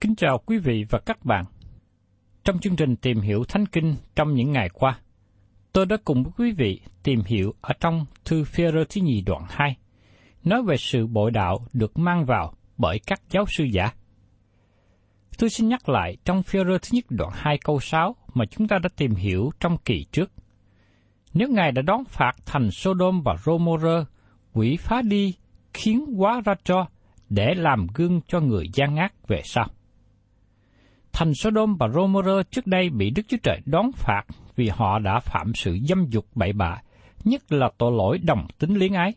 Kính 0.00 0.14
chào 0.16 0.38
quý 0.46 0.58
vị 0.58 0.84
và 0.90 0.98
các 0.98 1.24
bạn. 1.24 1.44
Trong 2.44 2.58
chương 2.58 2.76
trình 2.76 2.96
tìm 2.96 3.20
hiểu 3.20 3.44
Thánh 3.48 3.66
Kinh 3.66 3.94
trong 4.16 4.34
những 4.34 4.52
ngày 4.52 4.68
qua, 4.68 4.98
tôi 5.72 5.86
đã 5.86 5.96
cùng 6.04 6.22
với 6.22 6.32
quý 6.38 6.52
vị 6.52 6.80
tìm 7.02 7.22
hiểu 7.26 7.54
ở 7.60 7.74
trong 7.80 8.06
thư 8.24 8.44
Phêrô 8.44 8.84
thứ 8.84 9.00
nhì 9.00 9.20
đoạn 9.20 9.42
2, 9.48 9.76
nói 10.44 10.62
về 10.62 10.76
sự 10.76 11.06
bội 11.06 11.30
đạo 11.30 11.66
được 11.72 11.98
mang 11.98 12.24
vào 12.24 12.54
bởi 12.78 12.98
các 13.06 13.22
giáo 13.30 13.44
sư 13.48 13.64
giả. 13.64 13.92
Tôi 15.38 15.50
xin 15.50 15.68
nhắc 15.68 15.88
lại 15.88 16.16
trong 16.24 16.42
Phêrô 16.42 16.78
thứ 16.78 16.88
nhất 16.92 17.04
đoạn 17.08 17.30
2 17.34 17.58
câu 17.58 17.80
6 17.80 18.16
mà 18.34 18.44
chúng 18.46 18.68
ta 18.68 18.78
đã 18.78 18.88
tìm 18.96 19.14
hiểu 19.14 19.50
trong 19.60 19.76
kỳ 19.84 20.04
trước. 20.12 20.32
Nếu 21.34 21.48
Ngài 21.48 21.72
đã 21.72 21.82
đón 21.82 22.04
phạt 22.04 22.32
thành 22.46 22.70
Sodom 22.70 23.22
và 23.22 23.36
Gomorrah, 23.44 24.08
quỷ 24.52 24.76
phá 24.76 25.02
đi 25.02 25.34
khiến 25.74 26.04
quá 26.16 26.40
ra 26.44 26.54
cho 26.64 26.86
để 27.28 27.54
làm 27.54 27.86
gương 27.94 28.20
cho 28.28 28.40
người 28.40 28.70
gian 28.74 28.96
ác 28.96 29.28
về 29.28 29.40
sau. 29.44 29.68
Thành 31.18 31.34
Sodom 31.34 31.76
và 31.76 31.88
Gomorrah 31.88 32.50
trước 32.50 32.66
đây 32.66 32.90
bị 32.90 33.10
Đức 33.10 33.22
Chúa 33.28 33.36
Trời 33.42 33.60
đón 33.66 33.90
phạt 33.92 34.22
vì 34.56 34.68
họ 34.68 34.98
đã 34.98 35.20
phạm 35.20 35.54
sự 35.54 35.78
dâm 35.88 36.06
dục 36.10 36.26
bậy 36.34 36.52
bạ, 36.52 36.82
nhất 37.24 37.52
là 37.52 37.70
tội 37.78 37.92
lỗi 37.92 38.18
đồng 38.18 38.46
tính 38.58 38.74
liên 38.74 38.94
ái. 38.94 39.14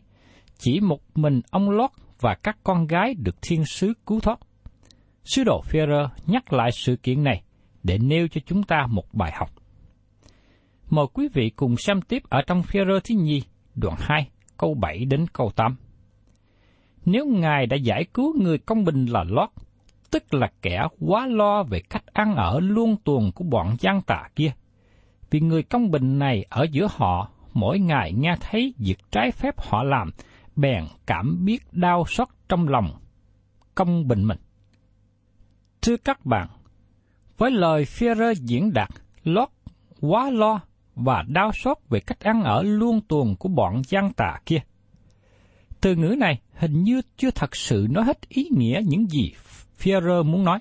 Chỉ 0.58 0.80
một 0.80 1.00
mình 1.14 1.40
ông 1.50 1.70
Lót 1.70 1.90
và 2.20 2.34
các 2.42 2.58
con 2.64 2.86
gái 2.86 3.14
được 3.14 3.36
thiên 3.42 3.64
sứ 3.64 3.92
cứu 4.06 4.20
thoát. 4.20 4.38
Sứ 5.24 5.44
đồ 5.44 5.60
phi 5.64 5.78
nhắc 6.26 6.52
lại 6.52 6.70
sự 6.72 6.96
kiện 6.96 7.24
này 7.24 7.42
để 7.82 7.98
nêu 7.98 8.28
cho 8.28 8.40
chúng 8.46 8.62
ta 8.62 8.86
một 8.90 9.14
bài 9.14 9.32
học. 9.34 9.50
Mời 10.90 11.06
quý 11.12 11.28
vị 11.34 11.50
cùng 11.56 11.76
xem 11.76 12.02
tiếp 12.02 12.22
ở 12.28 12.42
trong 12.46 12.62
phi 12.62 12.80
thứ 13.04 13.14
nhi, 13.14 13.42
đoạn 13.74 13.96
2, 13.98 14.28
câu 14.56 14.74
7 14.74 15.04
đến 15.04 15.26
câu 15.32 15.52
8. 15.56 15.76
Nếu 17.04 17.26
Ngài 17.26 17.66
đã 17.66 17.76
giải 17.76 18.04
cứu 18.14 18.42
người 18.42 18.58
công 18.58 18.84
bình 18.84 19.06
là 19.06 19.24
Lót, 19.28 19.48
tức 20.10 20.34
là 20.34 20.50
kẻ 20.62 20.86
quá 21.00 21.26
lo 21.26 21.62
về 21.62 21.80
cách 21.90 22.04
ăn 22.06 22.34
ở 22.34 22.60
luôn 22.60 22.96
tuồng 23.04 23.32
của 23.32 23.44
bọn 23.44 23.76
gian 23.78 24.02
tà 24.02 24.28
kia. 24.34 24.52
Vì 25.30 25.40
người 25.40 25.62
công 25.62 25.90
bình 25.90 26.18
này 26.18 26.44
ở 26.48 26.66
giữa 26.70 26.88
họ, 26.90 27.30
mỗi 27.52 27.78
ngày 27.78 28.12
nghe 28.12 28.34
thấy 28.40 28.74
việc 28.78 28.98
trái 29.10 29.30
phép 29.30 29.54
họ 29.58 29.82
làm, 29.82 30.10
bèn 30.56 30.84
cảm 31.06 31.44
biết 31.44 31.62
đau 31.72 32.04
xót 32.08 32.28
trong 32.48 32.68
lòng 32.68 32.96
công 33.74 34.08
bình 34.08 34.24
mình. 34.26 34.38
Thưa 35.82 35.96
các 35.96 36.26
bạn, 36.26 36.48
với 37.38 37.50
lời 37.50 37.84
Führer 37.84 38.34
diễn 38.34 38.72
đạt, 38.72 38.88
Lót 39.24 39.48
quá 40.00 40.30
lo 40.30 40.60
và 40.94 41.24
đau 41.28 41.50
xót 41.54 41.76
về 41.88 42.00
cách 42.00 42.20
ăn 42.20 42.42
ở 42.42 42.62
luôn 42.62 43.00
tuồng 43.08 43.36
của 43.36 43.48
bọn 43.48 43.82
gian 43.88 44.12
tà 44.12 44.38
kia. 44.46 44.60
Từ 45.80 45.96
ngữ 45.96 46.14
này 46.18 46.40
hình 46.54 46.82
như 46.82 47.02
chưa 47.16 47.30
thật 47.30 47.56
sự 47.56 47.86
nói 47.90 48.04
hết 48.04 48.28
ý 48.28 48.48
nghĩa 48.56 48.80
những 48.84 49.06
gì 49.10 49.32
Führer 49.80 50.24
muốn 50.24 50.44
nói. 50.44 50.58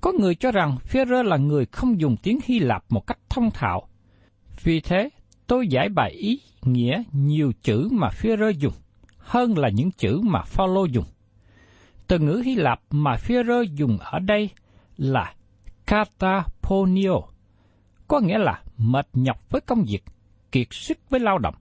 Có 0.00 0.12
người 0.12 0.34
cho 0.34 0.52
rằng 0.52 0.76
Führer 0.90 1.22
là 1.22 1.36
người 1.36 1.66
không 1.66 2.00
dùng 2.00 2.16
tiếng 2.22 2.38
Hy 2.44 2.58
Lạp 2.58 2.84
một 2.88 3.06
cách 3.06 3.18
thông 3.28 3.50
thạo. 3.50 3.88
Vì 4.62 4.80
thế, 4.80 5.08
tôi 5.46 5.68
giải 5.68 5.88
bài 5.88 6.10
ý 6.10 6.40
nghĩa 6.62 7.02
nhiều 7.12 7.52
chữ 7.62 7.88
mà 7.92 8.08
Führer 8.08 8.50
dùng 8.50 8.74
hơn 9.18 9.58
là 9.58 9.68
những 9.68 9.90
chữ 9.90 10.20
mà 10.22 10.42
Phaolô 10.42 10.84
dùng. 10.84 11.04
Từ 12.06 12.18
ngữ 12.18 12.42
Hy 12.44 12.54
Lạp 12.54 12.80
mà 12.90 13.14
Führer 13.14 13.62
dùng 13.62 13.98
ở 13.98 14.18
đây 14.18 14.50
là 14.96 15.34
kataponio, 15.86 17.20
có 18.08 18.20
nghĩa 18.20 18.38
là 18.38 18.62
mệt 18.76 19.08
nhọc 19.12 19.50
với 19.50 19.60
công 19.60 19.84
việc, 19.88 20.04
kiệt 20.52 20.66
sức 20.70 20.98
với 21.10 21.20
lao 21.20 21.38
động. 21.38 21.54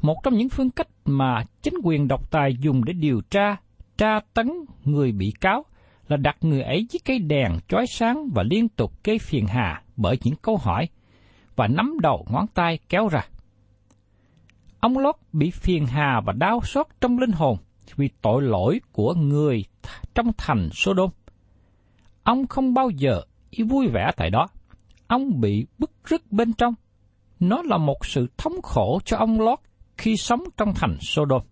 Một 0.00 0.16
trong 0.22 0.34
những 0.34 0.48
phương 0.48 0.70
cách 0.70 0.88
mà 1.04 1.44
chính 1.62 1.74
quyền 1.82 2.08
độc 2.08 2.30
tài 2.30 2.56
dùng 2.60 2.84
để 2.84 2.92
điều 2.92 3.20
tra, 3.30 3.56
tra 3.98 4.20
tấn 4.34 4.50
người 4.84 5.12
bị 5.12 5.32
cáo 5.40 5.64
là 6.08 6.16
đặt 6.16 6.36
người 6.40 6.62
ấy 6.62 6.86
dưới 6.90 7.00
cây 7.04 7.18
đèn 7.18 7.52
chói 7.68 7.86
sáng 7.86 8.28
và 8.34 8.42
liên 8.42 8.68
tục 8.68 8.92
gây 9.04 9.18
phiền 9.18 9.46
hà 9.46 9.82
bởi 9.96 10.18
những 10.24 10.34
câu 10.42 10.56
hỏi 10.56 10.88
và 11.56 11.68
nắm 11.68 11.96
đầu 12.02 12.26
ngón 12.30 12.46
tay 12.46 12.78
kéo 12.88 13.08
ra. 13.08 13.20
Ông 14.80 14.98
Lót 14.98 15.14
bị 15.32 15.50
phiền 15.50 15.86
hà 15.86 16.20
và 16.26 16.32
đau 16.32 16.60
xót 16.64 16.86
trong 17.00 17.18
linh 17.18 17.32
hồn 17.32 17.56
vì 17.96 18.08
tội 18.22 18.42
lỗi 18.42 18.80
của 18.92 19.14
người 19.14 19.64
trong 20.14 20.32
thành 20.38 20.68
Sodom. 20.72 21.10
Ông 22.22 22.46
không 22.46 22.74
bao 22.74 22.90
giờ 22.90 23.22
ý 23.50 23.64
vui 23.64 23.88
vẻ 23.88 24.10
tại 24.16 24.30
đó. 24.30 24.46
Ông 25.06 25.40
bị 25.40 25.66
bức 25.78 25.90
rứt 26.04 26.32
bên 26.32 26.52
trong. 26.52 26.74
Nó 27.40 27.62
là 27.62 27.78
một 27.78 28.06
sự 28.06 28.26
thống 28.36 28.62
khổ 28.62 29.00
cho 29.04 29.16
ông 29.16 29.40
Lót 29.40 29.58
khi 29.96 30.16
sống 30.16 30.40
trong 30.56 30.74
thành 30.74 30.96
Sodom. 31.00 31.42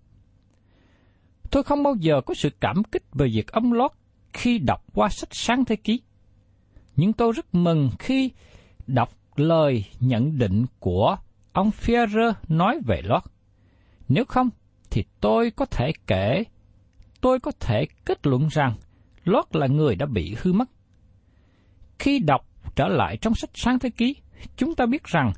Tôi 1.51 1.63
không 1.63 1.83
bao 1.83 1.95
giờ 2.01 2.21
có 2.27 2.35
sự 2.35 2.51
cảm 2.61 2.85
kích 2.85 3.03
về 3.13 3.29
việc 3.33 3.53
ông 3.53 3.73
Lót 3.73 3.91
khi 4.33 4.59
đọc 4.59 4.85
qua 4.95 5.09
sách 5.09 5.29
sáng 5.33 5.65
thế 5.65 5.77
ký. 5.77 6.01
Nhưng 6.97 7.13
tôi 7.13 7.33
rất 7.33 7.55
mừng 7.55 7.91
khi 7.99 8.31
đọc 8.87 9.11
lời 9.37 9.85
nhận 10.01 10.39
định 10.39 10.67
của 10.79 11.17
ông 11.53 11.71
Führer 11.71 12.33
nói 12.49 12.81
về 12.87 13.03
Lót. 13.05 13.23
Nếu 14.09 14.25
không, 14.25 14.51
thì 14.91 15.05
tôi 15.21 15.51
có 15.51 15.65
thể 15.65 15.93
kể, 16.07 16.45
tôi 17.21 17.41
có 17.41 17.53
thể 17.61 17.87
kết 18.05 18.27
luận 18.27 18.49
rằng 18.51 18.75
Lót 19.25 19.45
là 19.53 19.67
người 19.67 19.97
đã 19.97 20.07
bị 20.07 20.37
hư 20.43 20.53
mất. 20.53 20.69
Khi 21.99 22.19
đọc 22.19 22.47
trở 22.77 22.89
lại 22.89 23.17
trong 23.17 23.35
sách 23.35 23.51
sáng 23.55 23.79
thế 23.79 23.91
ký, 23.91 24.17
chúng 24.57 24.75
ta 24.75 24.87
biết 24.87 25.05
rằng 25.05 25.33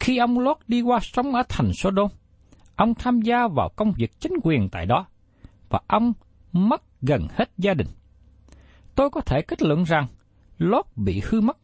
khi 0.00 0.18
ông 0.18 0.38
Lót 0.38 0.56
đi 0.68 0.82
qua 0.82 0.98
sống 1.02 1.34
ở 1.34 1.42
thành 1.48 1.72
Sodom, 1.74 2.10
ông 2.76 2.94
tham 2.94 3.20
gia 3.20 3.48
vào 3.48 3.68
công 3.76 3.92
việc 3.92 4.20
chính 4.20 4.32
quyền 4.42 4.68
tại 4.68 4.86
đó, 4.86 5.06
và 5.74 5.80
ông 5.86 6.12
mất 6.52 6.82
gần 7.02 7.28
hết 7.34 7.50
gia 7.58 7.74
đình. 7.74 7.86
Tôi 8.94 9.10
có 9.10 9.20
thể 9.20 9.42
kết 9.42 9.62
luận 9.62 9.84
rằng 9.84 10.06
Lót 10.58 10.84
bị 10.96 11.22
hư 11.24 11.40
mất. 11.40 11.56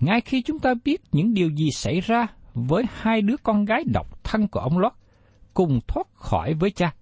Ngay 0.00 0.20
khi 0.20 0.42
chúng 0.42 0.58
ta 0.58 0.74
biết 0.84 1.00
những 1.12 1.34
điều 1.34 1.50
gì 1.50 1.70
xảy 1.70 2.00
ra 2.00 2.26
với 2.54 2.84
hai 2.92 3.22
đứa 3.22 3.36
con 3.42 3.64
gái 3.64 3.84
độc 3.92 4.24
thân 4.24 4.48
của 4.48 4.60
ông 4.60 4.78
Lót 4.78 4.92
cùng 5.54 5.80
thoát 5.88 6.06
khỏi 6.14 6.54
với 6.54 6.70
cha, 6.70 6.94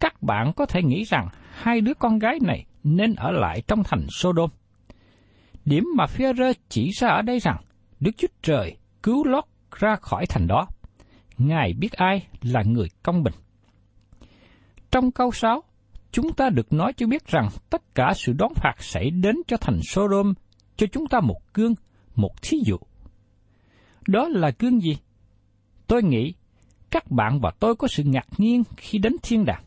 các 0.00 0.22
bạn 0.22 0.52
có 0.56 0.66
thể 0.66 0.82
nghĩ 0.82 1.04
rằng 1.04 1.28
hai 1.52 1.80
đứa 1.80 1.94
con 1.94 2.18
gái 2.18 2.38
này 2.42 2.66
nên 2.84 3.14
ở 3.14 3.30
lại 3.30 3.62
trong 3.68 3.82
thành 3.84 4.06
Sodom. 4.10 4.50
Điểm 5.64 5.84
mà 5.96 6.04
Führer 6.04 6.54
chỉ 6.68 6.90
ra 6.90 7.08
ở 7.08 7.22
đây 7.22 7.38
rằng 7.38 7.56
Đức 8.00 8.10
Chúa 8.18 8.28
Trời 8.42 8.76
cứu 9.02 9.24
Lót 9.24 9.44
ra 9.78 9.96
khỏi 9.96 10.26
thành 10.26 10.46
đó. 10.46 10.66
Ngài 11.38 11.72
biết 11.72 11.92
ai 11.92 12.26
là 12.42 12.62
người 12.62 12.88
công 13.02 13.22
bình. 13.22 13.34
Trong 14.90 15.10
câu 15.10 15.32
6, 15.32 15.62
chúng 16.12 16.32
ta 16.32 16.50
được 16.50 16.72
nói 16.72 16.92
cho 16.92 17.06
biết 17.06 17.26
rằng 17.26 17.48
tất 17.70 17.94
cả 17.94 18.12
sự 18.16 18.32
đón 18.32 18.52
phạt 18.54 18.74
xảy 18.78 19.10
đến 19.10 19.36
cho 19.46 19.56
thành 19.56 19.80
Sodom 19.82 20.34
cho 20.76 20.86
chúng 20.92 21.06
ta 21.06 21.20
một 21.20 21.40
gương, 21.54 21.74
một 22.14 22.42
thí 22.42 22.58
dụ. 22.66 22.76
Đó 24.08 24.28
là 24.28 24.50
gương 24.58 24.80
gì? 24.80 24.98
Tôi 25.86 26.02
nghĩ 26.02 26.34
các 26.90 27.10
bạn 27.10 27.40
và 27.40 27.50
tôi 27.60 27.76
có 27.76 27.88
sự 27.88 28.02
ngạc 28.02 28.26
nhiên 28.38 28.62
khi 28.76 28.98
đến 28.98 29.16
thiên 29.22 29.44
đàng. 29.44 29.62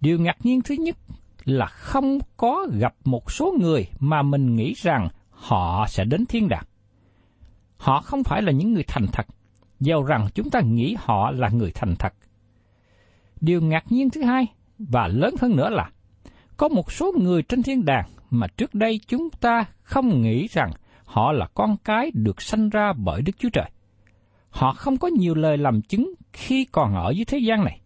Điều 0.00 0.18
ngạc 0.18 0.36
nhiên 0.42 0.60
thứ 0.62 0.74
nhất 0.74 0.96
là 1.44 1.66
không 1.66 2.18
có 2.36 2.66
gặp 2.78 2.94
một 3.04 3.32
số 3.32 3.54
người 3.60 3.86
mà 4.00 4.22
mình 4.22 4.56
nghĩ 4.56 4.74
rằng 4.76 5.08
họ 5.30 5.86
sẽ 5.88 6.04
đến 6.04 6.26
thiên 6.26 6.48
đàng. 6.48 6.64
Họ 7.76 8.00
không 8.00 8.24
phải 8.24 8.42
là 8.42 8.52
những 8.52 8.72
người 8.72 8.84
thành 8.88 9.06
thật, 9.12 9.26
dầu 9.80 10.02
rằng 10.02 10.28
chúng 10.34 10.50
ta 10.50 10.60
nghĩ 10.60 10.96
họ 10.98 11.30
là 11.30 11.48
người 11.48 11.70
thành 11.74 11.94
thật. 11.98 12.12
Điều 13.42 13.60
ngạc 13.60 13.92
nhiên 13.92 14.10
thứ 14.10 14.22
hai 14.22 14.46
và 14.78 15.08
lớn 15.08 15.34
hơn 15.40 15.56
nữa 15.56 15.70
là 15.70 15.90
có 16.56 16.68
một 16.68 16.92
số 16.92 17.12
người 17.20 17.42
trên 17.42 17.62
thiên 17.62 17.84
đàng 17.84 18.08
mà 18.30 18.46
trước 18.46 18.74
đây 18.74 19.00
chúng 19.06 19.28
ta 19.40 19.64
không 19.82 20.22
nghĩ 20.22 20.46
rằng 20.46 20.70
họ 21.04 21.32
là 21.32 21.46
con 21.54 21.76
cái 21.84 22.10
được 22.14 22.42
sanh 22.42 22.68
ra 22.68 22.92
bởi 22.92 23.22
Đức 23.22 23.32
Chúa 23.38 23.48
Trời. 23.52 23.70
Họ 24.50 24.72
không 24.72 24.96
có 24.96 25.08
nhiều 25.08 25.34
lời 25.34 25.58
làm 25.58 25.82
chứng 25.82 26.14
khi 26.32 26.64
còn 26.64 26.94
ở 26.94 27.10
dưới 27.10 27.24
thế 27.24 27.38
gian 27.38 27.64
này. 27.64 27.80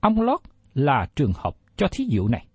Ông 0.00 0.20
Lót 0.20 0.40
là 0.74 1.06
trường 1.16 1.32
hợp 1.36 1.56
cho 1.76 1.88
thí 1.88 2.04
dụ 2.04 2.28
này. 2.28 2.46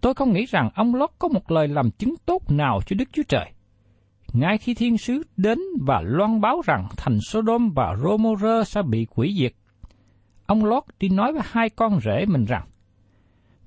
Tôi 0.00 0.14
không 0.14 0.32
nghĩ 0.32 0.46
rằng 0.46 0.70
ông 0.74 0.94
Lót 0.94 1.10
có 1.18 1.28
một 1.28 1.50
lời 1.50 1.68
làm 1.68 1.90
chứng 1.90 2.14
tốt 2.26 2.50
nào 2.50 2.80
cho 2.86 2.96
Đức 2.98 3.08
Chúa 3.12 3.22
Trời. 3.28 3.52
Ngay 4.32 4.58
khi 4.58 4.74
thiên 4.74 4.98
sứ 4.98 5.22
đến 5.36 5.58
và 5.86 6.00
loan 6.04 6.40
báo 6.40 6.60
rằng 6.66 6.88
thành 6.96 7.18
Sodom 7.20 7.70
và 7.74 7.94
Gomorrah 8.00 8.68
sẽ 8.68 8.82
bị 8.82 9.06
quỷ 9.14 9.34
diệt, 9.38 9.52
ông 10.46 10.64
Lót 10.64 10.84
đi 10.98 11.08
nói 11.08 11.32
với 11.32 11.42
hai 11.44 11.70
con 11.70 12.00
rể 12.00 12.26
mình 12.26 12.44
rằng, 12.44 12.66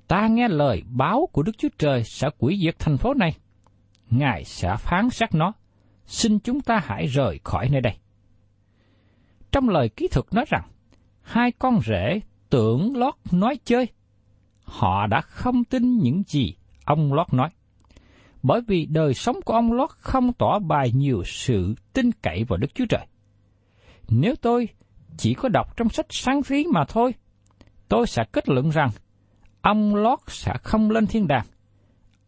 ta 0.08 0.26
nghe 0.26 0.48
lời 0.48 0.82
báo 0.90 1.28
của 1.32 1.42
Đức 1.42 1.58
Chúa 1.58 1.68
Trời 1.78 2.04
sẽ 2.04 2.28
quỷ 2.38 2.60
diệt 2.64 2.78
thành 2.78 2.96
phố 2.96 3.14
này. 3.14 3.36
Ngài 4.10 4.44
sẽ 4.44 4.76
phán 4.78 5.10
xét 5.10 5.34
nó. 5.34 5.52
Xin 6.06 6.38
chúng 6.38 6.60
ta 6.60 6.80
hãy 6.84 7.06
rời 7.06 7.40
khỏi 7.44 7.68
nơi 7.68 7.80
đây. 7.80 7.96
Trong 9.52 9.68
lời 9.68 9.88
kỹ 9.88 10.08
thuật 10.08 10.26
nói 10.32 10.44
rằng, 10.48 10.62
hai 11.22 11.52
con 11.52 11.80
rể 11.86 12.20
tưởng 12.50 12.96
Lót 12.96 13.14
nói 13.32 13.58
chơi. 13.64 13.88
Họ 14.64 15.06
đã 15.06 15.20
không 15.20 15.64
tin 15.64 15.98
những 15.98 16.22
gì 16.26 16.54
ông 16.84 17.12
Lót 17.12 17.32
nói. 17.32 17.48
Bởi 18.42 18.60
vì 18.66 18.86
đời 18.86 19.14
sống 19.14 19.36
của 19.44 19.54
ông 19.54 19.72
Lót 19.72 19.90
không 19.90 20.32
tỏ 20.32 20.58
bài 20.58 20.92
nhiều 20.94 21.22
sự 21.26 21.74
tin 21.92 22.10
cậy 22.22 22.44
vào 22.44 22.56
Đức 22.56 22.74
Chúa 22.74 22.86
Trời. 22.88 23.06
Nếu 24.08 24.34
tôi 24.42 24.68
chỉ 25.16 25.34
có 25.34 25.48
đọc 25.48 25.76
trong 25.76 25.88
sách 25.88 26.06
sáng 26.10 26.42
phí 26.42 26.66
mà 26.72 26.84
thôi, 26.88 27.14
tôi 27.88 28.06
sẽ 28.06 28.24
kết 28.32 28.48
luận 28.48 28.70
rằng 28.70 28.90
ông 29.62 29.94
Lót 29.94 30.18
sẽ 30.26 30.52
không 30.62 30.90
lên 30.90 31.06
thiên 31.06 31.28
đàng. 31.28 31.46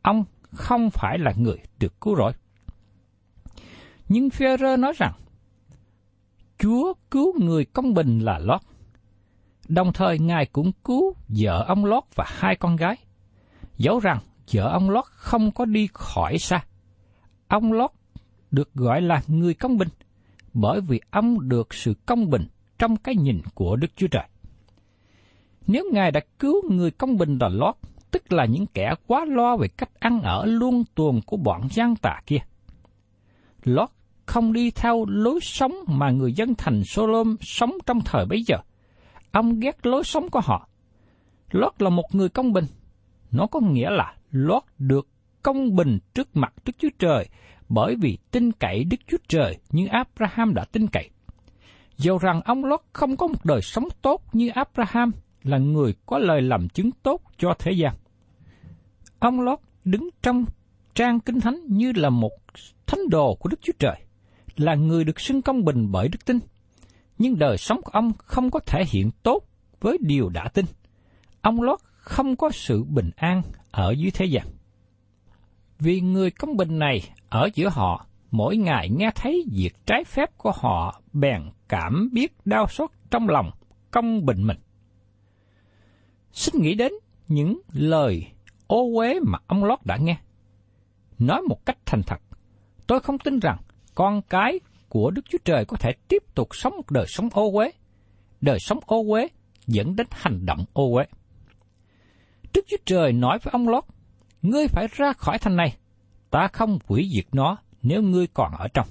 Ông 0.03 0.25
không 0.51 0.91
phải 0.91 1.19
là 1.19 1.33
người 1.37 1.59
được 1.79 2.01
cứu 2.01 2.17
rỗi. 2.17 2.33
Nhưng 4.09 4.29
Führer 4.29 4.81
nói 4.81 4.93
rằng, 4.97 5.13
Chúa 6.59 6.95
cứu 7.11 7.35
người 7.41 7.65
công 7.65 7.95
bình 7.95 8.19
là 8.19 8.39
Lót. 8.39 8.61
Đồng 9.69 9.93
thời 9.93 10.19
Ngài 10.19 10.47
cũng 10.47 10.73
cứu 10.85 11.15
vợ 11.29 11.65
ông 11.69 11.85
Lót 11.85 12.05
và 12.15 12.25
hai 12.29 12.57
con 12.57 12.77
gái. 12.77 12.97
Dẫu 13.77 13.99
rằng 13.99 14.19
vợ 14.53 14.71
ông 14.73 14.91
Lót 14.91 15.05
không 15.05 15.51
có 15.53 15.65
đi 15.65 15.89
khỏi 15.93 16.39
xa. 16.39 16.65
Ông 17.49 17.73
Lót 17.73 17.91
được 18.51 18.75
gọi 18.75 19.01
là 19.01 19.23
người 19.27 19.55
công 19.55 19.79
bình, 19.79 19.89
bởi 20.55 20.81
vì 20.81 21.01
ông 21.11 21.49
được 21.49 21.75
sự 21.75 21.95
công 22.07 22.31
bình 22.31 22.47
trong 22.83 22.97
cái 22.97 23.15
nhìn 23.17 23.41
của 23.55 23.77
Đức 23.77 23.97
Chúa 23.97 24.07
Trời. 24.07 24.29
Nếu 25.67 25.85
Ngài 25.93 26.11
đã 26.11 26.21
cứu 26.39 26.71
người 26.71 26.91
công 26.91 27.17
bình 27.17 27.39
là 27.41 27.49
Lót, 27.49 27.75
tức 28.11 28.33
là 28.33 28.45
những 28.45 28.67
kẻ 28.67 28.95
quá 29.07 29.25
lo 29.25 29.57
về 29.57 29.69
cách 29.69 29.91
ăn 29.99 30.23
ở 30.23 30.45
luôn 30.45 30.85
tuồng 30.95 31.21
của 31.27 31.37
bọn 31.37 31.69
gian 31.71 31.97
tà 31.97 32.21
kia. 32.27 32.39
Lót 33.65 33.89
không 34.27 34.53
đi 34.53 34.71
theo 34.71 35.05
lối 35.09 35.39
sống 35.43 35.73
mà 35.87 36.11
người 36.11 36.33
dân 36.33 36.55
thành 36.55 36.83
Solom 36.85 37.37
sống 37.41 37.73
trong 37.87 38.01
thời 38.01 38.27
bấy 38.27 38.43
giờ. 38.47 38.57
Ông 39.33 39.61
ghét 39.61 39.87
lối 39.87 40.05
sống 40.05 40.29
của 40.31 40.41
họ. 40.41 40.69
Lót 41.51 41.83
là 41.83 41.91
một 41.91 42.15
người 42.15 42.29
công 42.29 42.53
bình. 42.53 42.67
Nó 43.31 43.47
có 43.47 43.61
nghĩa 43.61 43.91
là 43.91 44.15
Lót 44.31 44.63
được 44.79 45.09
công 45.43 45.77
bình 45.77 45.99
trước 46.15 46.37
mặt 46.37 46.55
Đức 46.65 46.73
Chúa 46.79 46.91
Trời 46.99 47.29
bởi 47.69 47.97
vì 48.01 48.19
tin 48.31 48.53
cậy 48.53 48.85
Đức 48.85 49.01
Chúa 49.07 49.19
Trời 49.29 49.59
như 49.71 49.87
Abraham 49.87 50.55
đã 50.55 50.65
tin 50.65 50.87
cậy. 50.87 51.11
Dầu 51.97 52.19
rằng 52.19 52.41
ông 52.45 52.65
Lót 52.65 52.81
không 52.93 53.17
có 53.17 53.27
một 53.27 53.45
đời 53.45 53.63
sống 53.63 53.89
tốt 54.03 54.23
như 54.33 54.49
Abraham 54.49 55.13
là 55.43 55.59
người 55.59 55.95
có 56.07 56.19
lời 56.19 56.43
làm 56.43 56.69
chứng 56.69 56.91
tốt 57.03 57.23
cho 57.39 57.55
thế 57.59 57.73
gian. 57.73 57.95
Ông 59.19 59.41
Lót 59.41 59.59
đứng 59.85 60.09
trong 60.23 60.45
trang 60.95 61.21
kinh 61.21 61.41
thánh 61.41 61.61
như 61.67 61.93
là 61.97 62.11
một 62.11 62.33
thánh 62.87 63.09
đồ 63.11 63.35
của 63.35 63.49
Đức 63.49 63.61
Chúa 63.63 63.73
Trời, 63.79 63.97
là 64.57 64.75
người 64.75 65.05
được 65.05 65.21
xưng 65.21 65.43
công 65.43 65.65
bình 65.65 65.93
bởi 65.93 66.09
đức 66.09 66.25
tin. 66.25 66.39
Nhưng 67.19 67.39
đời 67.39 67.59
sống 67.59 67.83
của 67.83 67.91
ông 67.93 68.13
không 68.19 68.51
có 68.51 68.61
thể 68.67 68.85
hiện 68.89 69.11
tốt 69.23 69.43
với 69.81 69.99
điều 70.01 70.29
đã 70.29 70.49
tin. 70.49 70.67
Ông 71.41 71.63
Lót 71.63 71.79
không 71.97 72.37
có 72.37 72.51
sự 72.51 72.85
bình 72.85 73.11
an 73.17 73.43
ở 73.71 73.95
dưới 73.99 74.11
thế 74.11 74.27
gian. 74.27 74.47
Vì 75.79 76.01
người 76.01 76.31
công 76.31 76.57
bình 76.57 76.79
này 76.79 77.01
ở 77.29 77.49
giữa 77.55 77.69
họ, 77.69 78.07
mỗi 78.33 78.57
ngày 78.57 78.89
nghe 78.91 79.11
thấy 79.15 79.45
việc 79.53 79.87
trái 79.87 80.05
phép 80.05 80.39
của 80.39 80.53
họ 80.55 81.01
bèn 81.13 81.43
cảm 81.69 82.11
biết 82.13 82.33
đau 82.45 82.67
xót 82.69 82.91
trong 83.11 83.29
lòng, 83.29 83.51
công 83.91 84.27
bình 84.27 84.47
mình. 84.47 84.57
Xin 86.33 86.63
nghĩ 86.63 86.75
đến 86.75 86.93
những 87.29 87.61
lời 87.73 88.27
ô 88.67 88.97
uế 88.97 89.21
mà 89.21 89.39
ông 89.47 89.65
Lót 89.65 89.79
đã 89.85 89.97
nghe. 89.97 90.17
Nói 91.19 91.43
một 91.49 91.67
cách 91.67 91.79
thành 91.87 92.03
thật, 92.03 92.21
tôi 92.87 93.01
không 93.01 93.19
tin 93.19 93.39
rằng 93.39 93.59
con 93.95 94.23
cái 94.23 94.61
của 94.89 95.11
Đức 95.11 95.23
Chúa 95.29 95.39
Trời 95.45 95.65
có 95.65 95.77
thể 95.77 95.93
tiếp 96.09 96.23
tục 96.35 96.49
sống 96.53 96.77
một 96.77 96.91
đời 96.91 97.07
sống 97.09 97.29
ô 97.33 97.51
uế. 97.53 97.71
Đời 98.41 98.59
sống 98.61 98.79
ô 98.87 99.05
uế 99.09 99.29
dẫn 99.67 99.97
đến 99.97 100.07
hành 100.11 100.47
động 100.47 100.65
ô 100.73 100.95
uế. 100.95 101.05
Đức 102.55 102.65
Chúa 102.69 102.77
Trời 102.85 103.13
nói 103.13 103.39
với 103.43 103.53
ông 103.53 103.69
Lót, 103.69 103.85
ngươi 104.43 104.69
phải 104.69 104.87
ra 104.93 105.13
khỏi 105.13 105.39
thành 105.39 105.57
này, 105.57 105.77
ta 106.31 106.49
không 106.53 106.79
hủy 106.87 107.09
diệt 107.15 107.27
nó 107.33 107.57
nếu 107.83 108.03
ngươi 108.03 108.27
còn 108.27 108.53
ở 108.53 108.69
trong. 108.69 108.87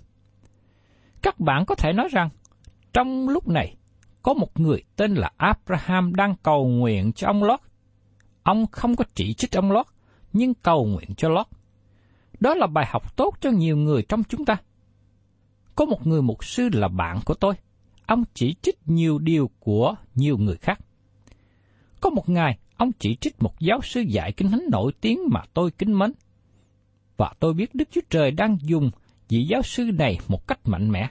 Các 1.21 1.39
bạn 1.39 1.65
có 1.65 1.75
thể 1.75 1.93
nói 1.93 2.07
rằng, 2.11 2.29
trong 2.93 3.29
lúc 3.29 3.47
này, 3.47 3.75
có 4.21 4.33
một 4.33 4.59
người 4.59 4.83
tên 4.95 5.13
là 5.13 5.31
Abraham 5.37 6.15
đang 6.15 6.35
cầu 6.43 6.67
nguyện 6.67 7.13
cho 7.13 7.27
ông 7.27 7.43
Lót. 7.43 7.59
Ông 8.43 8.65
không 8.71 8.95
có 8.95 9.05
chỉ 9.15 9.33
trích 9.33 9.51
ông 9.51 9.71
Lót, 9.71 9.85
nhưng 10.33 10.53
cầu 10.53 10.85
nguyện 10.85 11.15
cho 11.17 11.29
Lót. 11.29 11.45
Đó 12.39 12.55
là 12.55 12.67
bài 12.67 12.85
học 12.89 13.15
tốt 13.15 13.37
cho 13.41 13.49
nhiều 13.49 13.77
người 13.77 14.03
trong 14.09 14.23
chúng 14.23 14.45
ta. 14.45 14.57
Có 15.75 15.85
một 15.85 16.07
người 16.07 16.21
mục 16.21 16.45
sư 16.45 16.69
là 16.73 16.87
bạn 16.87 17.19
của 17.25 17.33
tôi. 17.33 17.53
Ông 18.05 18.23
chỉ 18.33 18.55
trích 18.61 18.79
nhiều 18.85 19.19
điều 19.19 19.49
của 19.59 19.95
nhiều 20.15 20.37
người 20.37 20.57
khác. 20.57 20.79
Có 22.01 22.09
một 22.09 22.29
ngày, 22.29 22.57
ông 22.77 22.91
chỉ 22.99 23.15
trích 23.15 23.43
một 23.43 23.59
giáo 23.59 23.79
sư 23.83 24.01
dạy 24.01 24.31
kinh 24.31 24.51
thánh 24.51 24.65
nổi 24.71 24.91
tiếng 25.01 25.19
mà 25.31 25.41
tôi 25.53 25.71
kính 25.71 25.99
mến. 25.99 26.11
Và 27.21 27.33
tôi 27.39 27.53
biết 27.53 27.75
Đức 27.75 27.89
Chúa 27.91 28.01
Trời 28.09 28.31
đang 28.31 28.57
dùng 28.61 28.91
vị 29.29 29.45
giáo 29.49 29.61
sư 29.61 29.83
này 29.93 30.17
một 30.27 30.47
cách 30.47 30.59
mạnh 30.65 30.91
mẽ. 30.91 31.09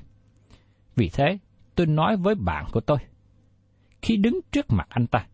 Vì 0.97 1.09
thế, 1.09 1.39
tôi 1.75 1.87
nói 1.87 2.17
với 2.17 2.35
bạn 2.35 2.67
của 2.73 2.81
tôi, 2.81 2.99
khi 4.03 4.17
đứng 4.17 4.41
trước 4.53 4.67
mặt 4.69 4.87
anh 4.89 5.07
ta, 5.07 5.27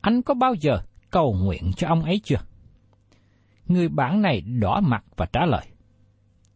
anh 0.00 0.22
có 0.22 0.34
bao 0.34 0.54
giờ 0.54 0.80
cầu 1.10 1.36
nguyện 1.42 1.72
cho 1.76 1.88
ông 1.88 2.04
ấy 2.04 2.20
chưa? 2.24 2.36
Người 3.66 3.88
bạn 3.88 4.22
này 4.22 4.40
đỏ 4.40 4.80
mặt 4.80 5.04
và 5.16 5.26
trả 5.32 5.46
lời, 5.46 5.66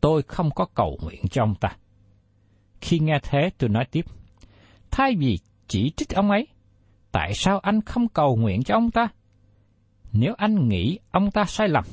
tôi 0.00 0.22
không 0.22 0.50
có 0.50 0.66
cầu 0.74 0.98
nguyện 1.02 1.22
cho 1.30 1.42
ông 1.42 1.54
ta. 1.54 1.76
Khi 2.80 2.98
nghe 2.98 3.18
thế 3.22 3.50
tôi 3.58 3.70
nói 3.70 3.84
tiếp, 3.90 4.04
thay 4.90 5.16
vì 5.18 5.38
chỉ 5.68 5.92
trích 5.96 6.14
ông 6.14 6.30
ấy, 6.30 6.46
tại 7.10 7.34
sao 7.34 7.58
anh 7.58 7.80
không 7.80 8.08
cầu 8.08 8.36
nguyện 8.36 8.62
cho 8.62 8.74
ông 8.74 8.90
ta? 8.90 9.08
Nếu 10.12 10.34
anh 10.38 10.68
nghĩ 10.68 10.98
ông 11.10 11.30
ta 11.30 11.44
sai 11.44 11.68
lầm, 11.68 11.84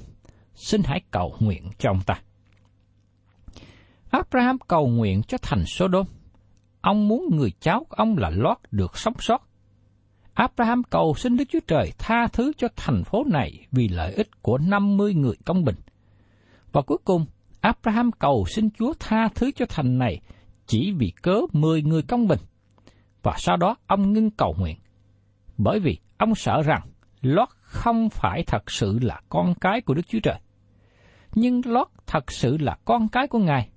xin 0.59 0.81
hãy 0.85 1.01
cầu 1.11 1.35
nguyện 1.39 1.69
cho 1.77 1.89
ông 1.89 2.01
ta. 2.05 2.21
Abraham 4.09 4.57
cầu 4.67 4.87
nguyện 4.87 5.21
cho 5.23 5.37
thành 5.41 5.63
Sodom. 5.65 6.05
Ông 6.81 7.07
muốn 7.07 7.27
người 7.31 7.51
cháu 7.59 7.85
của 7.89 7.95
ông 7.95 8.17
là 8.17 8.29
Lót 8.29 8.57
được 8.71 8.97
sống 8.97 9.13
sót. 9.19 9.49
Abraham 10.33 10.83
cầu 10.83 11.13
xin 11.17 11.37
Đức 11.37 11.43
Chúa 11.49 11.59
Trời 11.67 11.91
tha 11.97 12.27
thứ 12.33 12.51
cho 12.57 12.67
thành 12.75 13.03
phố 13.03 13.23
này 13.27 13.67
vì 13.71 13.87
lợi 13.87 14.13
ích 14.13 14.41
của 14.41 14.57
50 14.57 15.13
người 15.13 15.35
công 15.45 15.65
bình. 15.65 15.75
Và 16.71 16.81
cuối 16.81 16.97
cùng, 17.03 17.25
Abraham 17.61 18.11
cầu 18.11 18.45
xin 18.47 18.69
Chúa 18.77 18.93
tha 18.99 19.29
thứ 19.35 19.51
cho 19.51 19.65
thành 19.69 19.97
này 19.97 20.21
chỉ 20.65 20.93
vì 20.97 21.13
cớ 21.21 21.41
10 21.53 21.81
người 21.81 22.01
công 22.01 22.27
bình. 22.27 22.39
Và 23.23 23.35
sau 23.37 23.57
đó 23.57 23.75
ông 23.87 24.13
ngưng 24.13 24.31
cầu 24.31 24.55
nguyện. 24.59 24.77
Bởi 25.57 25.79
vì 25.79 25.97
ông 26.17 26.35
sợ 26.35 26.61
rằng 26.61 26.81
Lót 27.21 27.49
không 27.61 28.09
phải 28.09 28.43
thật 28.47 28.71
sự 28.71 28.99
là 29.01 29.21
con 29.29 29.53
cái 29.61 29.81
của 29.81 29.93
Đức 29.93 30.07
Chúa 30.07 30.19
Trời. 30.23 30.39
Nhưng 31.36 31.62
Lót 31.65 31.88
thật 32.07 32.31
sự 32.31 32.57
là 32.57 32.77
con 32.86 33.07
cái 33.07 33.27
của 33.27 33.39
Ngài. 33.39 33.69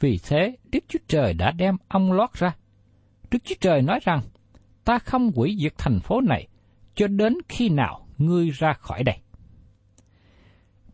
Vì 0.00 0.18
thế, 0.28 0.56
Đức 0.72 0.84
Chúa 0.88 0.98
Trời 1.08 1.34
đã 1.34 1.50
đem 1.50 1.76
ông 1.88 2.12
Lót 2.12 2.32
ra. 2.34 2.56
Đức 3.30 3.38
Chúa 3.44 3.54
Trời 3.60 3.82
nói 3.82 4.00
rằng, 4.02 4.20
ta 4.84 4.98
không 4.98 5.30
hủy 5.36 5.56
diệt 5.60 5.72
thành 5.78 6.00
phố 6.00 6.20
này 6.20 6.48
cho 6.94 7.06
đến 7.06 7.34
khi 7.48 7.68
nào 7.68 8.06
ngươi 8.18 8.50
ra 8.50 8.72
khỏi 8.72 9.02
đây. 9.02 9.16